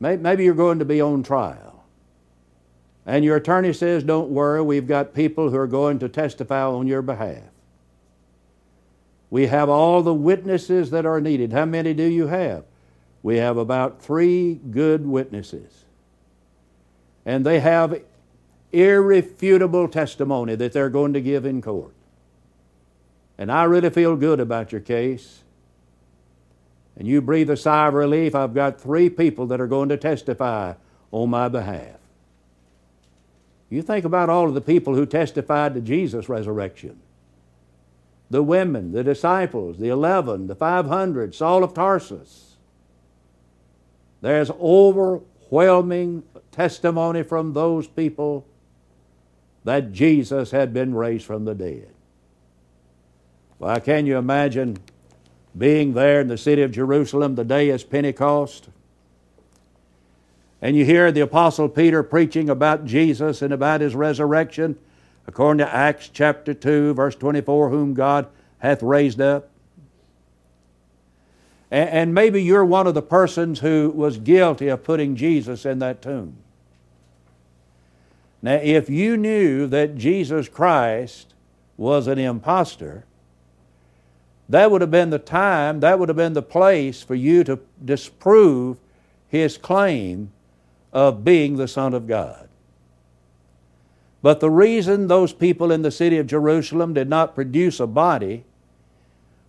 Maybe 0.00 0.44
you're 0.44 0.54
going 0.54 0.78
to 0.78 0.84
be 0.84 1.00
on 1.00 1.22
trial. 1.22 1.73
And 3.06 3.24
your 3.24 3.36
attorney 3.36 3.72
says, 3.72 4.02
Don't 4.02 4.30
worry, 4.30 4.62
we've 4.62 4.86
got 4.86 5.14
people 5.14 5.50
who 5.50 5.56
are 5.56 5.66
going 5.66 5.98
to 5.98 6.08
testify 6.08 6.62
on 6.62 6.86
your 6.86 7.02
behalf. 7.02 7.42
We 9.30 9.46
have 9.48 9.68
all 9.68 10.02
the 10.02 10.14
witnesses 10.14 10.90
that 10.90 11.04
are 11.04 11.20
needed. 11.20 11.52
How 11.52 11.64
many 11.64 11.92
do 11.92 12.04
you 12.04 12.28
have? 12.28 12.64
We 13.22 13.38
have 13.38 13.56
about 13.56 14.00
three 14.00 14.54
good 14.54 15.06
witnesses 15.06 15.84
and 17.24 17.44
they 17.44 17.60
have 17.60 18.02
irrefutable 18.72 19.88
testimony 19.88 20.54
that 20.56 20.72
they're 20.72 20.90
going 20.90 21.12
to 21.14 21.20
give 21.20 21.46
in 21.46 21.62
court. 21.62 21.94
And 23.38 23.50
I 23.50 23.64
really 23.64 23.90
feel 23.90 24.16
good 24.16 24.40
about 24.40 24.72
your 24.72 24.80
case. 24.80 25.42
And 26.96 27.08
you 27.08 27.20
breathe 27.20 27.50
a 27.50 27.56
sigh 27.56 27.88
of 27.88 27.94
relief. 27.94 28.34
I've 28.34 28.54
got 28.54 28.80
three 28.80 29.10
people 29.10 29.46
that 29.48 29.60
are 29.60 29.66
going 29.66 29.88
to 29.88 29.96
testify 29.96 30.74
on 31.10 31.30
my 31.30 31.48
behalf. 31.48 31.96
You 33.74 33.82
think 33.82 34.04
about 34.04 34.30
all 34.30 34.46
of 34.46 34.54
the 34.54 34.60
people 34.60 34.94
who 34.94 35.04
testified 35.04 35.74
to 35.74 35.80
Jesus' 35.80 36.28
resurrection 36.28 37.00
the 38.30 38.40
women, 38.42 38.92
the 38.92 39.02
disciples, 39.02 39.78
the 39.78 39.88
eleven, 39.88 40.46
the 40.46 40.54
500, 40.54 41.34
Saul 41.34 41.64
of 41.64 41.74
Tarsus. 41.74 42.54
There's 44.20 44.50
overwhelming 44.50 46.22
testimony 46.52 47.24
from 47.24 47.52
those 47.52 47.88
people 47.88 48.46
that 49.64 49.92
Jesus 49.92 50.52
had 50.52 50.72
been 50.72 50.94
raised 50.94 51.26
from 51.26 51.44
the 51.44 51.54
dead. 51.54 51.92
Why, 53.58 53.80
can 53.80 54.06
you 54.06 54.16
imagine 54.18 54.78
being 55.56 55.94
there 55.94 56.20
in 56.20 56.28
the 56.28 56.38
city 56.38 56.62
of 56.62 56.70
Jerusalem 56.70 57.34
the 57.34 57.44
day 57.44 57.70
is 57.70 57.82
Pentecost? 57.82 58.68
And 60.62 60.76
you 60.76 60.84
hear 60.84 61.12
the 61.12 61.20
Apostle 61.20 61.68
Peter 61.68 62.02
preaching 62.02 62.48
about 62.48 62.84
Jesus 62.86 63.42
and 63.42 63.52
about 63.52 63.80
his 63.80 63.94
resurrection, 63.94 64.76
according 65.26 65.58
to 65.58 65.74
Acts 65.74 66.08
chapter 66.12 66.54
2, 66.54 66.94
verse 66.94 67.14
24, 67.16 67.70
whom 67.70 67.94
God 67.94 68.26
hath 68.58 68.82
raised 68.82 69.20
up. 69.20 69.50
And 71.70 72.14
maybe 72.14 72.42
you're 72.42 72.64
one 72.64 72.86
of 72.86 72.94
the 72.94 73.02
persons 73.02 73.60
who 73.60 73.92
was 73.94 74.16
guilty 74.18 74.68
of 74.68 74.84
putting 74.84 75.16
Jesus 75.16 75.66
in 75.66 75.80
that 75.80 76.00
tomb. 76.00 76.36
Now, 78.42 78.60
if 78.62 78.88
you 78.88 79.16
knew 79.16 79.66
that 79.66 79.96
Jesus 79.96 80.48
Christ 80.48 81.34
was 81.76 82.06
an 82.06 82.18
impostor, 82.18 83.04
that 84.48 84.70
would 84.70 84.82
have 84.82 84.90
been 84.90 85.10
the 85.10 85.18
time, 85.18 85.80
that 85.80 85.98
would 85.98 86.08
have 86.08 86.16
been 86.16 86.34
the 86.34 86.42
place 86.42 87.02
for 87.02 87.14
you 87.14 87.42
to 87.44 87.58
disprove 87.82 88.76
his 89.28 89.56
claim 89.56 90.30
of 90.94 91.24
being 91.24 91.56
the 91.56 91.68
Son 91.68 91.92
of 91.92 92.06
God. 92.06 92.48
But 94.22 94.40
the 94.40 94.48
reason 94.50 95.08
those 95.08 95.34
people 95.34 95.70
in 95.70 95.82
the 95.82 95.90
city 95.90 96.16
of 96.16 96.26
Jerusalem 96.26 96.94
did 96.94 97.10
not 97.10 97.34
produce 97.34 97.78
a 97.78 97.86
body, 97.86 98.44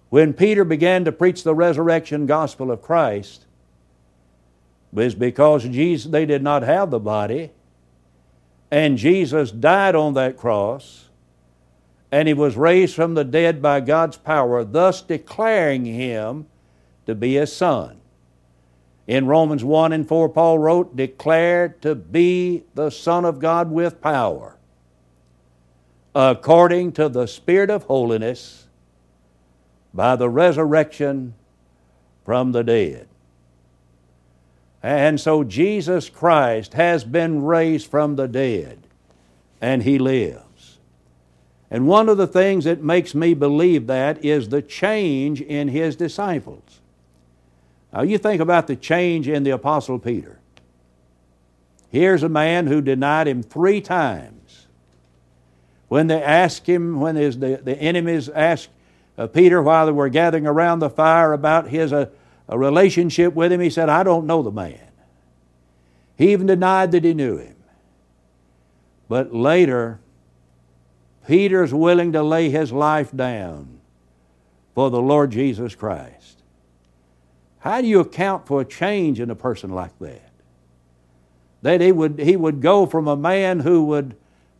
when 0.09 0.33
Peter 0.33 0.65
began 0.65 1.05
to 1.05 1.11
preach 1.11 1.43
the 1.43 1.55
resurrection 1.55 2.25
gospel 2.25 2.71
of 2.71 2.81
Christ, 2.81 3.45
was 4.91 5.15
because 5.15 5.63
Jesus, 5.63 6.11
they 6.11 6.25
did 6.25 6.41
not 6.41 6.63
have 6.63 6.89
the 6.89 6.99
body, 6.99 7.51
and 8.71 8.97
Jesus 8.97 9.51
died 9.51 9.95
on 9.95 10.13
that 10.15 10.37
cross, 10.37 11.09
and 12.11 12.27
he 12.27 12.33
was 12.33 12.57
raised 12.57 12.95
from 12.95 13.13
the 13.13 13.23
dead 13.23 13.61
by 13.61 13.79
God's 13.79 14.17
power, 14.17 14.63
thus 14.63 15.01
declaring 15.01 15.85
him 15.85 16.47
to 17.05 17.13
be 17.13 17.35
his 17.35 17.55
son. 17.55 17.97
In 19.07 19.27
Romans 19.27 19.63
1 19.63 19.93
and 19.93 20.07
4, 20.07 20.29
Paul 20.29 20.57
wrote, 20.57 20.95
declared 20.95 21.81
to 21.83 21.93
be 21.93 22.63
the 22.73 22.89
Son 22.89 23.23
of 23.23 23.39
God 23.39 23.69
with 23.69 24.01
power, 24.01 24.57
according 26.15 26.93
to 26.93 27.07
the 27.07 27.27
Spirit 27.27 27.69
of 27.69 27.83
holiness, 27.83 28.67
by 29.93 30.15
the 30.15 30.29
resurrection 30.29 31.35
from 32.25 32.51
the 32.51 32.63
dead. 32.63 33.07
And 34.81 35.19
so 35.19 35.43
Jesus 35.43 36.09
Christ 36.09 36.73
has 36.73 37.03
been 37.03 37.43
raised 37.43 37.89
from 37.89 38.15
the 38.15 38.27
dead, 38.27 38.87
and 39.61 39.83
He 39.83 39.97
lives. 39.97 40.79
And 41.71 41.87
one 41.87 42.09
of 42.09 42.17
the 42.17 42.27
things 42.27 42.65
that 42.65 42.83
makes 42.83 43.15
me 43.15 43.33
believe 43.33 43.87
that 43.87 44.23
is 44.23 44.49
the 44.49 44.61
change 44.61 45.41
in 45.41 45.67
His 45.67 45.95
disciples. 45.95 46.64
Now, 47.95 48.01
you 48.01 48.17
think 48.17 48.41
about 48.41 48.67
the 48.67 48.75
change 48.75 49.29
in 49.29 49.43
the 49.43 49.51
Apostle 49.51 49.99
Peter. 49.99 50.37
Here's 51.89 52.23
a 52.23 52.29
man 52.29 52.67
who 52.67 52.81
denied 52.81 53.25
him 53.25 53.41
three 53.41 53.79
times. 53.79 54.67
When 55.87 56.07
they 56.07 56.21
asked 56.21 56.67
him, 56.67 56.99
when 56.99 57.15
his, 57.15 57.39
the, 57.39 57.61
the 57.63 57.77
enemies 57.77 58.27
asked 58.27 58.67
uh, 59.17 59.27
Peter 59.27 59.61
while 59.61 59.85
they 59.85 59.93
were 59.93 60.09
gathering 60.09 60.45
around 60.45 60.79
the 60.79 60.89
fire 60.89 61.31
about 61.31 61.69
his 61.69 61.93
uh, 61.93 62.07
relationship 62.49 63.33
with 63.33 63.53
him, 63.53 63.61
he 63.61 63.69
said, 63.69 63.87
I 63.87 64.03
don't 64.03 64.25
know 64.25 64.43
the 64.43 64.51
man. 64.51 64.89
He 66.17 66.33
even 66.33 66.47
denied 66.47 66.91
that 66.91 67.05
he 67.05 67.13
knew 67.13 67.37
him. 67.37 67.55
But 69.07 69.33
later, 69.33 69.99
Peter's 71.27 71.73
willing 71.73 72.11
to 72.11 72.23
lay 72.23 72.49
his 72.49 72.73
life 72.73 73.15
down 73.15 73.79
for 74.73 74.89
the 74.89 75.01
Lord 75.01 75.31
Jesus 75.31 75.75
Christ. 75.75 76.34
How 77.65 77.81
do 77.81 77.87
you 77.87 77.99
account 77.99 78.45
for 78.45 78.61
a 78.61 78.65
change 78.65 79.19
in 79.19 79.31
a 79.31 79.35
person 79.35 79.71
like 79.71 79.97
that? 79.97 80.29
That 81.63 81.81
he 81.81 81.91
would, 81.91 82.19
he 82.19 82.35
would 82.35 82.61
go 82.61 82.85
from 82.85 83.07
a 83.07 83.17
man 83.17 83.61
who 83.61 83.85
would 83.85 84.15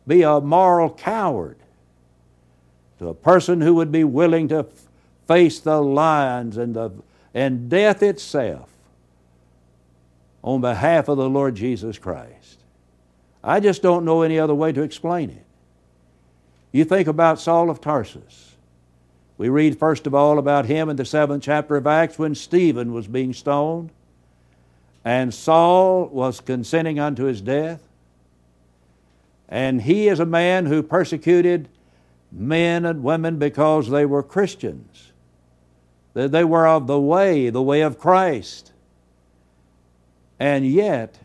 be 0.08 0.22
a 0.22 0.40
moral 0.40 0.90
coward 0.90 1.56
to 2.98 3.06
a 3.06 3.14
person 3.14 3.60
who 3.60 3.76
would 3.76 3.92
be 3.92 4.02
willing 4.02 4.48
to 4.48 4.66
face 5.28 5.60
the 5.60 5.80
lions 5.80 6.56
and, 6.56 6.74
the, 6.74 6.90
and 7.32 7.70
death 7.70 8.02
itself 8.02 8.68
on 10.42 10.60
behalf 10.60 11.06
of 11.06 11.16
the 11.16 11.28
Lord 11.28 11.54
Jesus 11.54 11.98
Christ. 11.98 12.58
I 13.44 13.60
just 13.60 13.82
don't 13.82 14.04
know 14.04 14.22
any 14.22 14.40
other 14.40 14.54
way 14.54 14.72
to 14.72 14.82
explain 14.82 15.30
it. 15.30 15.44
You 16.72 16.84
think 16.84 17.06
about 17.06 17.38
Saul 17.38 17.70
of 17.70 17.80
Tarsus. 17.80 18.55
We 19.38 19.48
read 19.48 19.78
first 19.78 20.06
of 20.06 20.14
all 20.14 20.38
about 20.38 20.66
him 20.66 20.88
in 20.88 20.96
the 20.96 21.04
seventh 21.04 21.42
chapter 21.42 21.76
of 21.76 21.86
Acts 21.86 22.18
when 22.18 22.34
Stephen 22.34 22.92
was 22.92 23.06
being 23.06 23.34
stoned, 23.34 23.90
and 25.04 25.32
Saul 25.32 26.06
was 26.06 26.40
consenting 26.40 26.98
unto 26.98 27.24
his 27.24 27.40
death. 27.40 27.82
And 29.48 29.82
he 29.82 30.08
is 30.08 30.18
a 30.18 30.26
man 30.26 30.66
who 30.66 30.82
persecuted 30.82 31.68
men 32.32 32.84
and 32.84 33.04
women 33.04 33.38
because 33.38 33.88
they 33.88 34.04
were 34.04 34.22
Christians. 34.22 35.12
That 36.14 36.32
they 36.32 36.44
were 36.44 36.66
of 36.66 36.86
the 36.86 36.98
way, 36.98 37.50
the 37.50 37.62
way 37.62 37.82
of 37.82 37.98
Christ. 37.98 38.72
And 40.40 40.66
yet, 40.66 41.18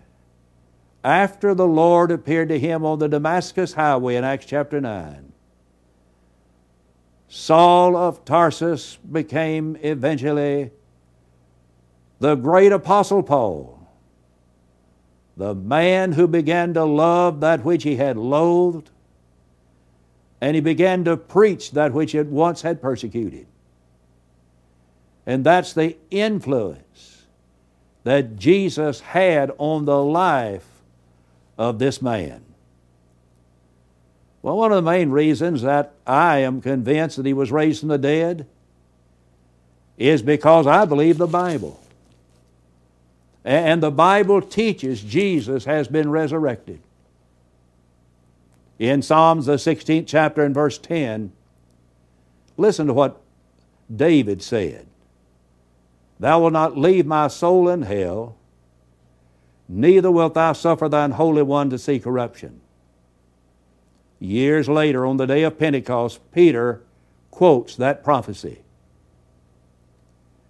after 1.03 1.55
the 1.55 1.67
Lord 1.67 2.11
appeared 2.11 2.49
to 2.49 2.59
him 2.59 2.85
on 2.85 2.99
the 2.99 3.09
Damascus 3.09 3.73
highway 3.73 4.15
in 4.15 4.23
Acts 4.23 4.45
chapter 4.45 4.79
9, 4.79 5.30
Saul 7.33 7.95
of 7.95 8.25
Tarsus 8.25 8.97
became 9.09 9.77
eventually 9.81 10.71
the 12.19 12.35
great 12.35 12.73
Apostle 12.73 13.23
Paul, 13.23 13.87
the 15.37 15.55
man 15.55 16.11
who 16.11 16.27
began 16.27 16.73
to 16.73 16.83
love 16.83 17.39
that 17.39 17.63
which 17.63 17.83
he 17.83 17.95
had 17.95 18.17
loathed, 18.17 18.89
and 20.41 20.55
he 20.55 20.61
began 20.61 21.05
to 21.05 21.15
preach 21.15 21.71
that 21.71 21.93
which 21.93 22.13
it 22.13 22.27
once 22.27 22.63
had 22.63 22.81
persecuted. 22.81 23.47
And 25.25 25.45
that's 25.45 25.71
the 25.71 25.95
influence 26.09 27.27
that 28.03 28.35
Jesus 28.35 28.99
had 28.99 29.53
on 29.57 29.85
the 29.85 30.03
life 30.03 30.67
of 31.57 31.79
this 31.79 32.01
man. 32.01 32.43
Well, 34.41 34.57
one 34.57 34.71
of 34.71 34.83
the 34.83 34.89
main 34.89 35.11
reasons 35.11 35.61
that 35.61 35.93
I 36.05 36.39
am 36.39 36.61
convinced 36.61 37.17
that 37.17 37.25
he 37.25 37.33
was 37.33 37.51
raised 37.51 37.81
from 37.81 37.89
the 37.89 37.97
dead 37.97 38.47
is 39.97 40.21
because 40.21 40.65
I 40.65 40.85
believe 40.85 41.17
the 41.17 41.27
Bible. 41.27 41.79
And 43.43 43.81
the 43.81 43.91
Bible 43.91 44.41
teaches 44.41 45.01
Jesus 45.01 45.65
has 45.65 45.87
been 45.87 46.09
resurrected. 46.09 46.79
In 48.79 49.01
Psalms, 49.01 49.45
the 49.45 49.55
16th 49.55 50.05
chapter 50.07 50.43
and 50.43 50.55
verse 50.55 50.77
10, 50.79 51.31
listen 52.57 52.87
to 52.87 52.93
what 52.93 53.21
David 53.93 54.41
said 54.41 54.87
Thou 56.19 56.41
wilt 56.41 56.53
not 56.53 56.77
leave 56.77 57.05
my 57.05 57.27
soul 57.27 57.67
in 57.69 57.83
hell, 57.83 58.35
neither 59.67 60.09
wilt 60.11 60.35
thou 60.35 60.53
suffer 60.53 60.87
thine 60.87 61.11
Holy 61.11 61.41
One 61.41 61.69
to 61.71 61.77
see 61.77 61.99
corruption. 61.99 62.60
Years 64.21 64.69
later, 64.69 65.03
on 65.03 65.17
the 65.17 65.25
day 65.25 65.41
of 65.41 65.57
Pentecost, 65.57 66.19
Peter 66.31 66.83
quotes 67.31 67.75
that 67.75 68.03
prophecy 68.03 68.59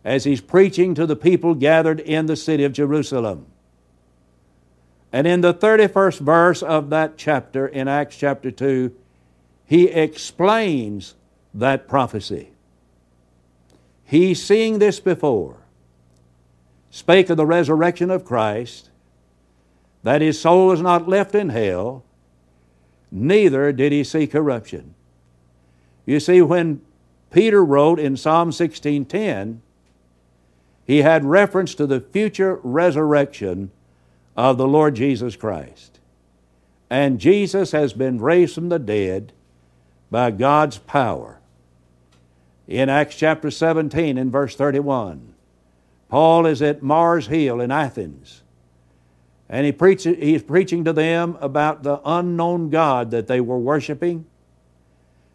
as 0.04 0.26
he's 0.26 0.42
preaching 0.42 0.94
to 0.96 1.06
the 1.06 1.16
people 1.16 1.56
gathered 1.56 2.02
in 2.02 2.26
the 2.26 2.36
city 2.36 2.66
of 2.66 2.74
Jerusalem. 2.74 3.46
And 5.14 5.26
in 5.26 5.40
the 5.40 5.54
31st 5.54 6.20
verse 6.20 6.62
of 6.62 6.90
that 6.90 7.18
chapter, 7.18 7.66
in 7.66 7.88
Acts 7.88 8.18
chapter 8.18 8.52
2, 8.52 8.94
he 9.66 9.88
explains 9.88 11.16
that 11.54 11.88
prophecy. 11.88 12.50
He, 14.04 14.34
seeing 14.34 14.80
this 14.80 15.00
before, 15.00 15.58
spake 16.90 17.30
of 17.30 17.38
the 17.38 17.46
resurrection 17.46 18.12
of 18.12 18.26
Christ, 18.26 18.90
that 20.04 20.20
his 20.20 20.42
soul 20.42 20.68
was 20.68 20.82
not 20.82 21.08
left 21.08 21.36
in 21.36 21.50
hell, 21.50 22.04
neither 23.12 23.71
did 23.71 23.91
he 23.91 24.04
see 24.04 24.26
corruption. 24.26 24.95
You 26.06 26.19
see, 26.19 26.41
when 26.41 26.82
Peter 27.30 27.63
wrote 27.63 28.00
in 28.00 28.17
Psalm 28.17 28.52
16:10, 28.52 29.62
he 30.86 31.00
had 31.00 31.24
reference 31.24 31.76
to 31.76 31.86
the 31.86 32.00
future 32.00 32.60
resurrection 32.63 33.71
of 34.36 34.58
the 34.58 34.67
Lord 34.67 34.95
Jesus 34.95 35.36
Christ. 35.36 36.00
And 36.89 37.19
Jesus 37.19 37.71
has 37.71 37.93
been 37.93 38.19
raised 38.19 38.56
from 38.56 38.69
the 38.69 38.80
dead 38.80 39.32
by 40.10 40.32
God's 40.32 40.78
power. 40.78 41.39
In 42.67 42.89
Acts 42.89 43.15
chapter 43.15 43.52
17 43.52 44.17
in 44.17 44.32
verse 44.32 44.56
31, 44.56 45.34
Paul 46.10 46.45
is 46.45 46.62
at 46.62 46.84
Mars 46.84 47.28
Hill 47.28 47.62
in 47.62 47.71
Athens 47.71 48.41
and 49.52 49.66
he 49.66 49.74
preach, 49.74 50.06
he's 50.06 50.42
preaching 50.42 50.86
to 50.86 50.94
them 50.94 51.38
about 51.42 51.84
the 51.84 52.00
unknown 52.06 52.70
God 52.70 53.12
that 53.12 53.28
they 53.28 53.42
were 53.42 53.60
worshiping. 53.60 54.26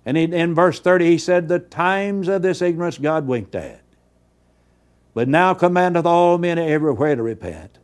And 0.06 0.16
in 0.16 0.54
verse 0.54 0.80
30, 0.80 1.04
he 1.04 1.18
said, 1.18 1.48
The 1.48 1.58
times 1.58 2.26
of 2.26 2.40
this 2.40 2.62
ignorance 2.62 2.96
God 2.96 3.26
winked 3.26 3.54
at. 3.54 3.82
But 5.12 5.28
now 5.28 5.52
commandeth 5.52 6.06
all 6.06 6.38
men 6.38 6.58
everywhere 6.58 7.14
to 7.14 7.22
repent, 7.22 7.78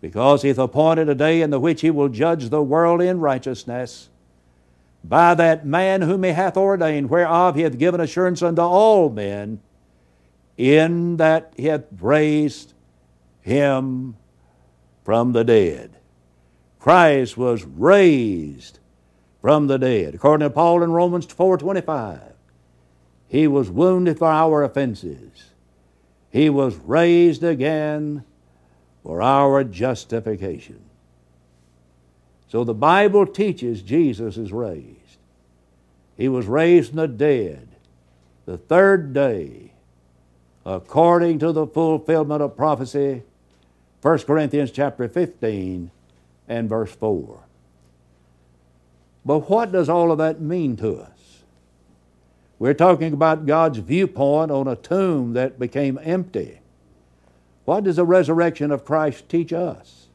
because 0.00 0.42
he 0.42 0.48
hath 0.48 0.58
appointed 0.58 1.08
a 1.08 1.14
day 1.14 1.40
in 1.40 1.50
the 1.50 1.60
which 1.60 1.82
he 1.82 1.90
will 1.90 2.08
judge 2.08 2.48
the 2.48 2.62
world 2.62 3.00
in 3.00 3.20
righteousness 3.20 4.08
by 5.04 5.34
that 5.34 5.64
man 5.64 6.02
whom 6.02 6.24
he 6.24 6.30
hath 6.30 6.56
ordained, 6.56 7.10
whereof 7.10 7.54
he 7.54 7.62
hath 7.62 7.78
given 7.78 8.00
assurance 8.00 8.42
unto 8.42 8.62
all 8.62 9.08
men, 9.08 9.60
in 10.56 11.16
that 11.18 11.52
he 11.56 11.66
hath 11.66 11.84
raised 12.00 12.74
him 13.40 14.16
from 15.04 15.32
the 15.32 15.44
dead. 15.44 15.96
Christ 16.78 17.36
was 17.36 17.64
raised 17.64 18.78
from 19.40 19.66
the 19.66 19.78
dead. 19.78 20.14
According 20.14 20.46
to 20.46 20.54
Paul 20.54 20.82
in 20.82 20.92
Romans 20.92 21.26
4:25, 21.26 22.34
he 23.28 23.46
was 23.46 23.70
wounded 23.70 24.18
for 24.18 24.28
our 24.28 24.62
offenses. 24.62 25.50
He 26.30 26.48
was 26.48 26.76
raised 26.76 27.42
again 27.42 28.24
for 29.02 29.20
our 29.22 29.64
justification. 29.64 30.80
So 32.48 32.64
the 32.64 32.74
Bible 32.74 33.26
teaches 33.26 33.82
Jesus 33.82 34.36
is 34.36 34.52
raised. 34.52 35.18
He 36.16 36.28
was 36.28 36.46
raised 36.46 36.90
from 36.90 36.96
the 36.96 37.08
dead 37.08 37.68
the 38.44 38.58
third 38.58 39.12
day, 39.12 39.72
according 40.66 41.38
to 41.38 41.52
the 41.52 41.66
fulfillment 41.66 42.42
of 42.42 42.56
prophecy, 42.56 43.22
1 44.02 44.18
Corinthians 44.20 44.72
chapter 44.72 45.08
15 45.08 45.90
and 46.48 46.68
verse 46.68 46.92
4. 46.92 47.38
But 49.24 49.48
what 49.48 49.70
does 49.70 49.88
all 49.88 50.10
of 50.10 50.18
that 50.18 50.40
mean 50.40 50.76
to 50.78 50.96
us? 50.96 51.42
We're 52.58 52.74
talking 52.74 53.12
about 53.12 53.46
God's 53.46 53.78
viewpoint 53.78 54.50
on 54.50 54.66
a 54.66 54.76
tomb 54.76 55.34
that 55.34 55.58
became 55.58 55.98
empty. 56.02 56.60
What 57.64 57.84
does 57.84 57.96
the 57.96 58.04
resurrection 58.04 58.72
of 58.72 58.84
Christ 58.84 59.28
teach 59.28 59.52
us? 59.52 60.08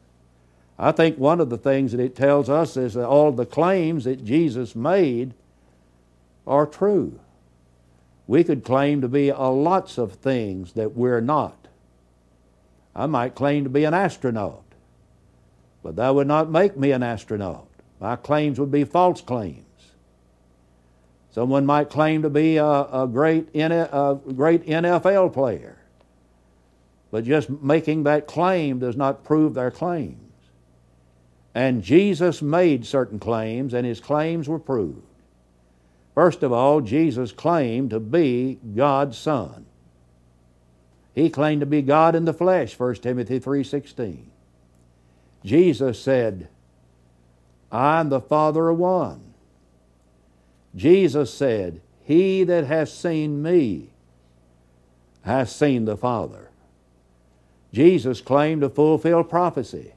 I 0.78 0.91
think 0.91 1.17
one 1.17 1.39
of 1.39 1.50
the 1.50 1.58
things 1.58 1.91
that 1.93 2.02
it 2.02 2.15
tells 2.15 2.50
us 2.50 2.78
is 2.78 2.93
that 2.93 3.08
all 3.08 3.32
the 3.32 3.45
claims 3.45 4.04
that 4.04 4.23
Jesus 4.23 4.76
made 4.76 5.34
are 6.45 6.65
true. 6.65 7.19
We 8.28 8.43
could 8.43 8.63
claim 8.63 9.02
to 9.02 9.08
be 9.08 9.30
a 9.30 9.39
lots 9.39 9.97
of 9.97 10.13
things 10.13 10.73
that 10.73 10.95
we're 10.95 11.21
not. 11.21 11.57
I 12.98 13.06
might 13.06 13.36
claim 13.36 13.64
to 13.64 13.70
be 13.70 13.84
an 13.84 13.94
astronaut, 13.94 14.64
but 15.84 15.98
that 15.98 16.16
would 16.16 16.26
not 16.26 16.50
make 16.50 16.76
me 16.76 16.92
an 16.92 17.04
astronaut. 17.04 17.68
My 18.00 18.16
claims 18.16 18.60
would 18.60 18.72
be 18.72 18.86
false 18.86 19.22
claims. 19.22 19.64
Someone 21.30 21.68
might 21.68 21.92
claim 21.92 22.24
to 22.24 22.30
be 22.32 22.58
a, 22.58 22.66
a 22.66 23.08
great, 23.08 23.50
a 23.56 24.20
great 24.34 24.66
NFL 24.66 25.32
player, 25.32 25.78
but 27.12 27.24
just 27.24 27.52
making 27.52 28.04
that 28.04 28.26
claim 28.26 28.80
does 28.80 28.96
not 28.96 29.24
prove 29.24 29.54
their 29.54 29.70
claims. 29.70 30.18
And 31.54 31.84
Jesus 31.84 32.42
made 32.42 32.88
certain 32.88 33.20
claims, 33.20 33.76
and 33.76 33.86
his 33.86 34.00
claims 34.00 34.50
were 34.50 34.60
proved. 34.60 35.04
First 36.16 36.42
of 36.42 36.52
all, 36.52 36.82
Jesus 36.82 37.32
claimed 37.32 37.92
to 37.92 38.00
be 38.00 38.58
God's 38.76 39.20
Son. 39.20 39.66
He 41.17 41.32
claimed 41.32 41.62
to 41.62 41.65
be 41.65 41.82
God 41.82 42.13
in 42.13 42.25
the 42.25 42.34
flesh, 42.34 42.77
1 42.80 43.01
Timothy 43.01 43.39
3:16. 43.39 44.25
Jesus 45.43 45.99
said, 45.99 46.47
I 47.71 48.01
and 48.01 48.12
the 48.12 48.21
Father 48.21 48.65
are 48.65 48.73
one. 48.73 49.34
Jesus 50.75 51.34
said, 51.34 51.82
He 52.03 52.43
that 52.43 52.65
has 52.65 52.93
seen 52.93 53.41
me 53.41 53.89
has 55.23 55.51
seen 55.53 55.86
the 55.86 55.97
Father. 55.97 56.51
Jesus 57.73 58.21
claimed 58.21 58.62
to 58.62 58.69
fulfill 58.69 59.23
prophecy. 59.23 59.93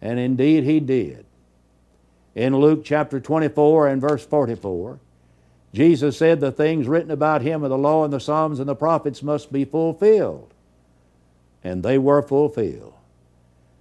And 0.00 0.18
indeed 0.18 0.64
he 0.64 0.80
did. 0.80 1.24
In 2.34 2.56
Luke 2.56 2.82
chapter 2.84 3.20
24 3.20 3.86
and 3.86 4.00
verse 4.00 4.26
44, 4.26 4.98
Jesus 5.74 6.18
said 6.18 6.40
the 6.40 6.52
things 6.52 6.86
written 6.86 7.10
about 7.10 7.42
him 7.42 7.64
in 7.64 7.70
the 7.70 7.78
law 7.78 8.04
and 8.04 8.12
the 8.12 8.20
Psalms 8.20 8.58
and 8.58 8.68
the 8.68 8.74
prophets 8.74 9.22
must 9.22 9.52
be 9.52 9.64
fulfilled. 9.64 10.52
And 11.64 11.82
they 11.82 11.96
were 11.98 12.22
fulfilled. 12.22 12.94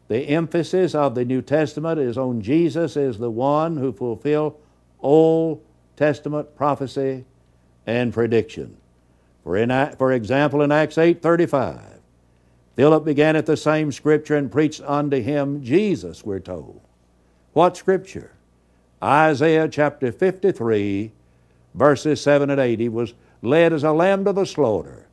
The 0.07 0.27
emphasis 0.29 0.93
of 0.93 1.15
the 1.15 1.25
New 1.25 1.41
Testament 1.41 1.99
is 1.99 2.17
on 2.17 2.41
Jesus 2.41 2.95
as 2.95 3.17
the 3.17 3.31
one 3.31 3.77
who 3.77 3.91
fulfilled 3.91 4.55
Old 4.99 5.63
Testament 5.95 6.55
prophecy 6.55 7.25
and 7.85 8.13
prediction. 8.13 8.77
For, 9.43 9.57
in, 9.57 9.69
for 9.97 10.11
example, 10.11 10.61
in 10.61 10.71
Acts 10.71 10.97
8:35, 10.97 11.99
Philip 12.75 13.03
began 13.03 13.35
at 13.35 13.45
the 13.45 13.57
same 13.57 13.91
scripture 13.91 14.35
and 14.35 14.51
preached 14.51 14.81
unto 14.81 15.21
him 15.21 15.63
Jesus, 15.63 16.25
we're 16.25 16.39
told. 16.39 16.81
What 17.53 17.75
scripture? 17.75 18.31
Isaiah 19.03 19.67
chapter 19.67 20.11
53, 20.11 21.11
verses 21.73 22.21
7 22.21 22.49
and 22.49 22.59
8. 22.59 22.79
He 22.79 22.89
was 22.89 23.13
led 23.41 23.73
as 23.73 23.83
a 23.83 23.91
lamb 23.91 24.25
to 24.25 24.33
the 24.33 24.45
slaughter, 24.45 25.07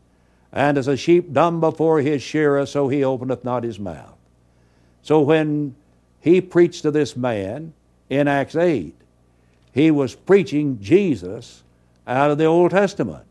and 0.52 0.78
as 0.78 0.88
a 0.88 0.96
sheep 0.96 1.32
dumb 1.32 1.60
before 1.60 2.00
his 2.00 2.22
shearer, 2.22 2.64
so 2.66 2.88
he 2.88 3.04
openeth 3.04 3.44
not 3.44 3.64
his 3.64 3.78
mouth. 3.78 4.16
So 5.02 5.20
when 5.20 5.74
he 6.20 6.40
preached 6.40 6.82
to 6.82 6.90
this 6.90 7.16
man 7.16 7.72
in 8.10 8.28
Acts 8.28 8.56
8, 8.56 8.94
he 9.72 9.90
was 9.90 10.14
preaching 10.14 10.80
Jesus 10.80 11.62
out 12.06 12.30
of 12.30 12.38
the 12.38 12.46
Old 12.46 12.72
Testament. 12.72 13.24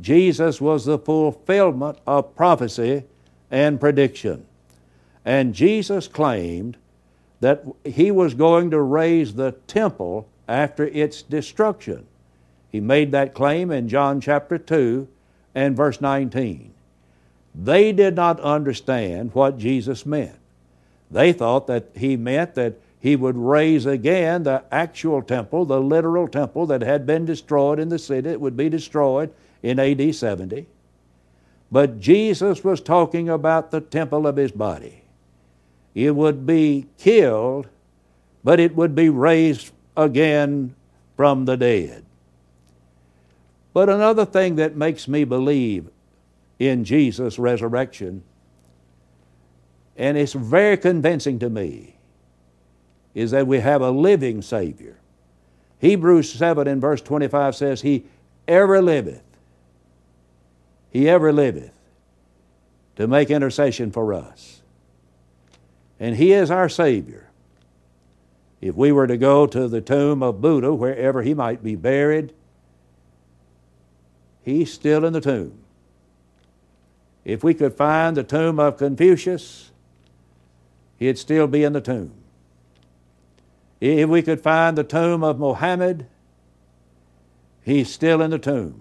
Jesus 0.00 0.60
was 0.60 0.84
the 0.84 0.98
fulfillment 0.98 1.98
of 2.06 2.34
prophecy 2.34 3.04
and 3.50 3.80
prediction. 3.80 4.46
And 5.24 5.54
Jesus 5.54 6.08
claimed 6.08 6.76
that 7.40 7.64
he 7.84 8.10
was 8.10 8.34
going 8.34 8.70
to 8.70 8.80
raise 8.80 9.34
the 9.34 9.52
temple 9.66 10.28
after 10.48 10.86
its 10.86 11.22
destruction. 11.22 12.06
He 12.72 12.80
made 12.80 13.12
that 13.12 13.34
claim 13.34 13.70
in 13.70 13.88
John 13.88 14.20
chapter 14.20 14.56
2 14.56 15.06
and 15.54 15.76
verse 15.76 16.00
19. 16.00 16.72
They 17.54 17.92
did 17.92 18.16
not 18.16 18.40
understand 18.40 19.34
what 19.34 19.58
Jesus 19.58 20.06
meant. 20.06 20.38
They 21.10 21.34
thought 21.34 21.66
that 21.66 21.90
he 21.94 22.16
meant 22.16 22.54
that 22.54 22.78
he 22.98 23.14
would 23.14 23.36
raise 23.36 23.84
again 23.84 24.44
the 24.44 24.64
actual 24.72 25.20
temple, 25.20 25.66
the 25.66 25.80
literal 25.80 26.26
temple 26.26 26.64
that 26.66 26.80
had 26.80 27.04
been 27.04 27.26
destroyed 27.26 27.78
in 27.78 27.90
the 27.90 27.98
city. 27.98 28.30
It 28.30 28.40
would 28.40 28.56
be 28.56 28.70
destroyed 28.70 29.30
in 29.62 29.78
AD 29.78 30.14
70. 30.14 30.66
But 31.70 32.00
Jesus 32.00 32.64
was 32.64 32.80
talking 32.80 33.28
about 33.28 33.70
the 33.70 33.80
temple 33.80 34.26
of 34.26 34.36
his 34.36 34.52
body. 34.52 35.02
It 35.94 36.16
would 36.16 36.46
be 36.46 36.86
killed, 36.96 37.68
but 38.42 38.60
it 38.60 38.74
would 38.74 38.94
be 38.94 39.10
raised 39.10 39.72
again 39.94 40.74
from 41.16 41.44
the 41.44 41.56
dead. 41.56 42.04
But 43.72 43.88
another 43.88 44.24
thing 44.24 44.56
that 44.56 44.76
makes 44.76 45.08
me 45.08 45.24
believe 45.24 45.88
in 46.58 46.84
Jesus' 46.84 47.38
resurrection 47.38 48.22
and 49.96 50.16
it's 50.16 50.32
very 50.32 50.76
convincing 50.76 51.38
to 51.40 51.50
me, 51.50 51.96
is 53.14 53.30
that 53.32 53.46
we 53.46 53.60
have 53.60 53.82
a 53.82 53.90
living 53.90 54.40
Savior. 54.40 54.98
Hebrews 55.78 56.32
7 56.32 56.66
in 56.66 56.80
verse 56.80 57.02
25 57.02 57.54
says, 57.54 57.82
He 57.82 58.04
ever 58.48 58.80
liveth, 58.80 59.22
He 60.90 61.08
ever 61.08 61.32
liveth 61.32 61.78
to 62.96 63.06
make 63.06 63.30
intercession 63.30 63.90
for 63.90 64.14
us. 64.14 64.62
And 66.00 66.16
He 66.16 66.32
is 66.32 66.50
our 66.50 66.68
Savior. 66.68 67.28
If 68.60 68.76
we 68.76 68.92
were 68.92 69.08
to 69.08 69.16
go 69.16 69.46
to 69.46 69.68
the 69.68 69.80
tomb 69.80 70.22
of 70.22 70.40
Buddha, 70.40 70.72
wherever 70.72 71.22
he 71.22 71.34
might 71.34 71.64
be 71.64 71.74
buried, 71.74 72.32
he's 74.42 74.72
still 74.72 75.04
in 75.04 75.12
the 75.12 75.20
tomb. 75.20 75.58
If 77.24 77.44
we 77.44 77.54
could 77.54 77.74
find 77.74 78.16
the 78.16 78.24
tomb 78.24 78.58
of 78.58 78.78
Confucius, 78.78 79.70
he'd 80.98 81.18
still 81.18 81.46
be 81.46 81.62
in 81.64 81.72
the 81.72 81.80
tomb. 81.80 82.12
If 83.80 84.08
we 84.08 84.22
could 84.22 84.40
find 84.40 84.76
the 84.76 84.84
tomb 84.84 85.24
of 85.24 85.38
Mohammed, 85.38 86.06
he's 87.62 87.92
still 87.92 88.20
in 88.22 88.30
the 88.30 88.38
tomb. 88.38 88.80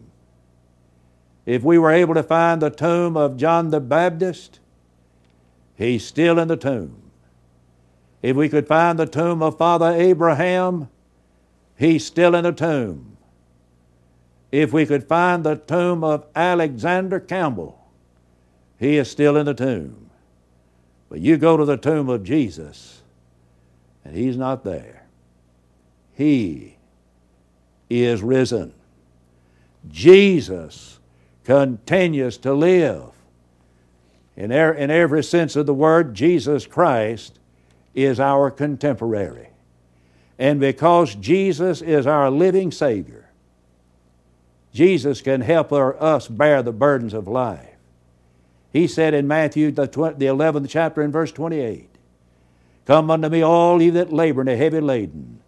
If 1.46 1.64
we 1.64 1.78
were 1.78 1.92
able 1.92 2.14
to 2.14 2.24
find 2.24 2.62
the 2.62 2.70
tomb 2.70 3.18
of 3.18 3.38
John 3.38 3.72
the 3.72 3.80
Baptist, 3.80 4.60
he's 5.76 6.06
still 6.06 6.38
in 6.38 6.48
the 6.48 6.58
tomb. 6.58 7.02
If 8.22 8.36
we 8.36 8.50
could 8.50 8.68
find 8.68 9.00
the 9.00 9.08
tomb 9.08 9.42
of 9.42 9.58
Father 9.58 9.92
Abraham, 9.92 10.90
he's 11.76 12.06
still 12.06 12.36
in 12.36 12.44
the 12.44 12.52
tomb. 12.52 13.11
If 14.52 14.74
we 14.74 14.86
could 14.86 15.08
find 15.08 15.44
the 15.44 15.56
tomb 15.56 16.04
of 16.04 16.26
Alexander 16.36 17.20
Campbell, 17.20 17.80
he 18.78 18.98
is 18.98 19.10
still 19.10 19.38
in 19.38 19.46
the 19.46 19.54
tomb. 19.54 20.10
But 21.10 21.20
you 21.20 21.38
go 21.38 21.58
to 21.58 21.66
the 21.66 21.78
tomb 21.78 22.10
of 22.10 22.24
Jesus, 22.24 23.02
and 24.04 24.16
he's 24.16 24.38
not 24.38 24.64
there. 24.64 25.06
He 26.14 26.78
is 27.90 28.22
risen. 28.22 28.74
Jesus 29.90 31.00
continues 31.44 32.38
to 32.38 32.54
live. 32.54 33.12
In, 34.36 34.52
er- 34.52 34.74
in 34.74 34.90
every 34.90 35.24
sense 35.24 35.56
of 35.56 35.66
the 35.66 35.74
word, 35.74 36.14
Jesus 36.14 36.66
Christ 36.66 37.40
is 37.94 38.20
our 38.20 38.50
contemporary. 38.50 39.50
And 40.40 40.60
because 40.60 41.16
Jesus 41.16 41.82
is 41.82 42.08
our 42.08 42.32
living 42.32 42.72
Savior, 42.72 43.21
Jesus 44.74 45.22
can 45.22 45.42
help 45.42 45.74
us 45.74 46.28
bear 46.28 46.64
the 46.64 46.72
burdens 46.72 47.14
of 47.14 47.28
life. 47.28 47.68
He 48.72 48.88
said 48.88 49.14
in 49.14 49.28
Matthew, 49.28 49.72
the, 49.72 49.88
11th 49.88 50.70
chapter, 50.70 51.02
in 51.02 51.12
verse 51.12 51.32
28, 51.32 51.90
Come 52.86 53.12
unto 53.12 53.30
me, 53.30 53.42
all 53.42 53.82
ye 53.82 53.90
that 53.92 54.14
labor 54.14 54.42
and 54.42 54.50
are 54.50 54.56
heavy 54.56 54.80
laden, 54.80 55.42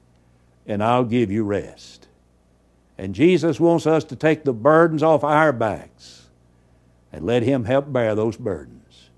and 0.68 0.84
I'll 0.84 1.06
give 1.06 1.32
you 1.32 1.44
rest. 1.44 2.08
And 2.98 3.16
Jesus 3.16 3.60
wants 3.60 3.88
us 3.88 4.04
to 4.06 4.16
take 4.16 4.44
the 4.44 4.54
burdens 4.54 5.02
off 5.02 5.24
our 5.24 5.52
backs 5.52 6.28
and 7.12 7.26
let 7.26 7.44
Him 7.44 7.66
help 7.66 7.92
bear 7.92 8.14
those 8.14 8.38
burdens. 8.38 9.10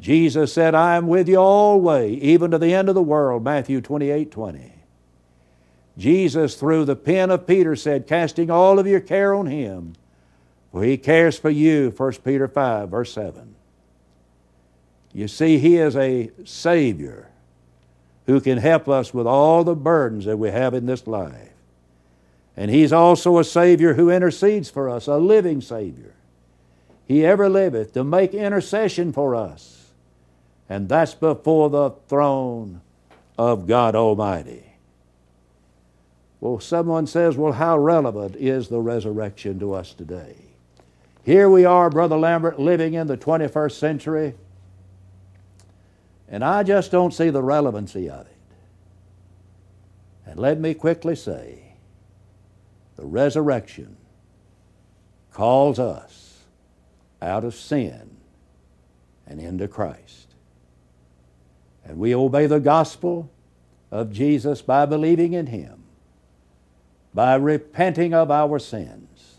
Jesus 0.00 0.52
said, 0.52 0.74
I 0.74 0.96
am 0.96 1.06
with 1.06 1.28
you 1.28 1.36
always, 1.36 2.20
even 2.20 2.50
to 2.50 2.58
the 2.58 2.74
end 2.74 2.88
of 2.88 2.94
the 2.94 3.02
world, 3.02 3.44
Matthew 3.44 3.80
28 3.80 4.30
20. 4.30 4.72
Jesus, 5.98 6.54
through 6.54 6.86
the 6.86 6.96
pen 6.96 7.30
of 7.30 7.46
Peter, 7.46 7.76
said, 7.76 8.06
Casting 8.06 8.50
all 8.50 8.78
of 8.78 8.86
your 8.86 9.00
care 9.00 9.34
on 9.34 9.46
Him, 9.46 9.94
for 10.70 10.82
He 10.82 10.96
cares 10.96 11.38
for 11.38 11.50
you, 11.50 11.92
1 11.94 12.12
Peter 12.24 12.48
5, 12.48 12.88
verse 12.88 13.12
7. 13.12 13.54
You 15.12 15.28
see, 15.28 15.58
He 15.58 15.76
is 15.76 15.96
a 15.96 16.30
Savior 16.44 17.28
who 18.26 18.40
can 18.40 18.58
help 18.58 18.88
us 18.88 19.12
with 19.12 19.26
all 19.26 19.64
the 19.64 19.74
burdens 19.74 20.24
that 20.24 20.38
we 20.38 20.50
have 20.50 20.74
in 20.74 20.86
this 20.86 21.06
life. 21.06 21.50
And 22.56 22.70
He's 22.70 22.92
also 22.92 23.38
a 23.38 23.44
Savior 23.44 23.94
who 23.94 24.10
intercedes 24.10 24.70
for 24.70 24.88
us, 24.88 25.06
a 25.06 25.16
living 25.16 25.60
Savior. 25.60 26.14
He 27.06 27.26
ever 27.26 27.48
liveth 27.48 27.92
to 27.92 28.04
make 28.04 28.32
intercession 28.32 29.12
for 29.12 29.34
us. 29.34 29.90
And 30.68 30.88
that's 30.88 31.14
before 31.14 31.68
the 31.68 31.90
throne 32.08 32.80
of 33.36 33.66
God 33.66 33.94
Almighty. 33.94 34.71
Well, 36.42 36.58
someone 36.58 37.06
says, 37.06 37.36
well, 37.36 37.52
how 37.52 37.78
relevant 37.78 38.34
is 38.34 38.66
the 38.66 38.80
resurrection 38.80 39.60
to 39.60 39.74
us 39.74 39.94
today? 39.94 40.34
Here 41.22 41.48
we 41.48 41.64
are, 41.64 41.88
Brother 41.88 42.16
Lambert, 42.16 42.58
living 42.58 42.94
in 42.94 43.06
the 43.06 43.16
21st 43.16 43.78
century, 43.78 44.34
and 46.28 46.42
I 46.42 46.64
just 46.64 46.90
don't 46.90 47.14
see 47.14 47.30
the 47.30 47.44
relevancy 47.44 48.10
of 48.10 48.26
it. 48.26 48.36
And 50.26 50.40
let 50.40 50.58
me 50.58 50.74
quickly 50.74 51.14
say 51.14 51.74
the 52.96 53.06
resurrection 53.06 53.96
calls 55.30 55.78
us 55.78 56.40
out 57.22 57.44
of 57.44 57.54
sin 57.54 58.16
and 59.28 59.38
into 59.38 59.68
Christ. 59.68 60.34
And 61.84 61.98
we 61.98 62.16
obey 62.16 62.46
the 62.46 62.58
gospel 62.58 63.30
of 63.92 64.10
Jesus 64.10 64.60
by 64.60 64.86
believing 64.86 65.34
in 65.34 65.46
Him 65.46 65.81
by 67.14 67.34
repenting 67.34 68.14
of 68.14 68.30
our 68.30 68.58
sins, 68.58 69.36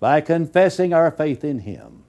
by 0.00 0.20
confessing 0.20 0.92
our 0.92 1.10
faith 1.10 1.44
in 1.44 1.60
Him, 1.60 2.04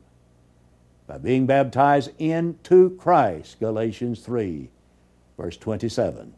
by 1.06 1.18
being 1.18 1.46
baptized 1.46 2.12
into 2.18 2.92
Christ, 2.92 3.60
Galatians 3.60 4.22
3, 4.22 4.70
verse 5.38 5.58
27. 5.58 6.34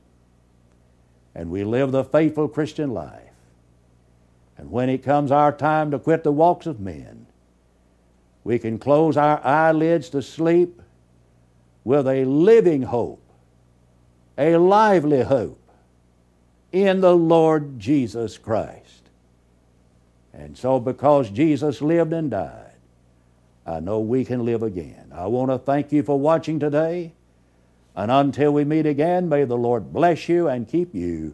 And 1.35 1.51
we 1.51 1.63
live 1.63 1.91
the 1.91 2.03
faithful 2.03 2.47
Christian 2.47 2.91
life. 2.91 3.21
And 4.57 4.71
when 4.71 4.89
it 4.89 5.03
comes 5.03 5.31
our 5.31 5.51
time 5.51 5.91
to 5.91 5.99
quit 5.99 6.23
the 6.23 6.31
walks 6.31 6.65
of 6.65 6.79
men, 6.79 7.27
we 8.43 8.57
can 8.57 8.79
close 8.79 9.17
our 9.17 9.43
eyelids 9.45 10.09
to 10.09 10.21
sleep 10.21 10.81
with 11.83 12.07
a 12.07 12.25
living 12.25 12.83
hope, 12.83 13.21
a 14.37 14.55
lively 14.57 15.23
hope 15.23 15.64
in 16.75 16.99
the 16.99 17.15
Lord 17.15 17.79
Jesus 17.79 18.37
Christ. 18.37 19.09
And 20.33 20.57
so, 20.57 20.77
because 20.77 21.29
Jesus 21.29 21.81
lived 21.81 22.11
and 22.11 22.29
died, 22.29 22.75
I 23.65 23.79
know 23.79 24.01
we 24.01 24.25
can 24.25 24.43
live 24.43 24.61
again. 24.61 25.13
I 25.15 25.27
want 25.27 25.51
to 25.51 25.57
thank 25.57 25.93
you 25.93 26.03
for 26.03 26.19
watching 26.19 26.59
today. 26.59 27.13
And 27.95 28.11
until 28.11 28.51
we 28.51 28.65
meet 28.65 28.85
again, 28.85 29.29
may 29.29 29.45
the 29.45 29.55
Lord 29.55 29.93
bless 29.93 30.27
you 30.27 30.49
and 30.49 30.67
keep 30.67 30.93
you, 30.93 31.33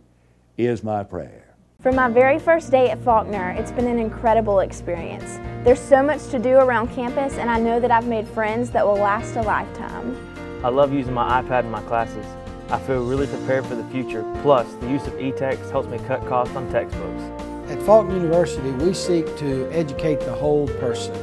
is 0.60 0.84
my 0.84 1.04
prayer. 1.04 1.56
From 1.82 1.96
my 1.96 2.08
very 2.08 2.38
first 2.38 2.70
day 2.70 2.92
at 2.92 3.04
Faulkner, 3.04 3.50
it's 3.58 3.72
been 3.72 3.88
an 3.88 3.98
incredible 3.98 4.60
experience. 4.60 5.40
There's 5.66 5.80
so 5.80 6.04
much 6.04 6.28
to 6.28 6.38
do 6.38 6.58
around 6.58 6.90
campus, 6.90 7.40
and 7.40 7.50
I 7.50 7.60
know 7.60 7.80
that 7.80 7.90
I've 7.90 8.06
made 8.06 8.28
friends 8.28 8.70
that 8.72 8.86
will 8.86 8.94
last 8.94 9.36
a 9.36 9.42
lifetime. 9.42 10.16
I 10.64 10.70
love 10.70 10.94
using 10.94 11.16
my 11.16 11.42
iPad 11.42 11.64
in 11.64 11.72
my 11.72 11.82
classes. 11.82 12.28
I 12.72 12.80
feel 12.80 13.04
really 13.04 13.28
prepared 13.28 13.66
for 13.66 13.76
the 13.76 13.84
future. 13.90 14.24
Plus, 14.42 14.66
the 14.76 14.90
use 14.90 15.06
of 15.06 15.20
e-text 15.20 15.70
helps 15.72 15.90
me 15.90 15.98
cut 16.08 16.26
costs 16.26 16.56
on 16.56 16.72
textbooks. 16.72 17.22
At 17.70 17.82
Faulkner 17.82 18.16
University, 18.16 18.72
we 18.72 18.94
seek 18.94 19.26
to 19.40 19.70
educate 19.74 20.22
the 20.22 20.34
whole 20.34 20.70
person, 20.80 21.14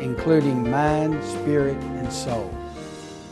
including 0.00 0.70
mind, 0.70 1.22
spirit, 1.22 1.76
and 1.76 2.10
soul. 2.10 2.50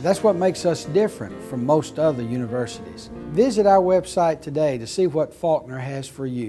That's 0.03 0.23
what 0.23 0.37
makes 0.37 0.67
us 0.67 0.85
different 0.85 1.43
from 1.45 1.65
most 1.65 1.99
other 1.99 2.23
universities. 2.23 3.09
Visit 3.31 3.65
our 3.65 3.81
website 3.81 4.43
today 4.43 4.77
to 4.77 4.87
see 4.87 5.07
what 5.07 5.33
Faulkner 5.33 5.79
has 5.79 6.07
for 6.07 6.27
you. 6.27 6.49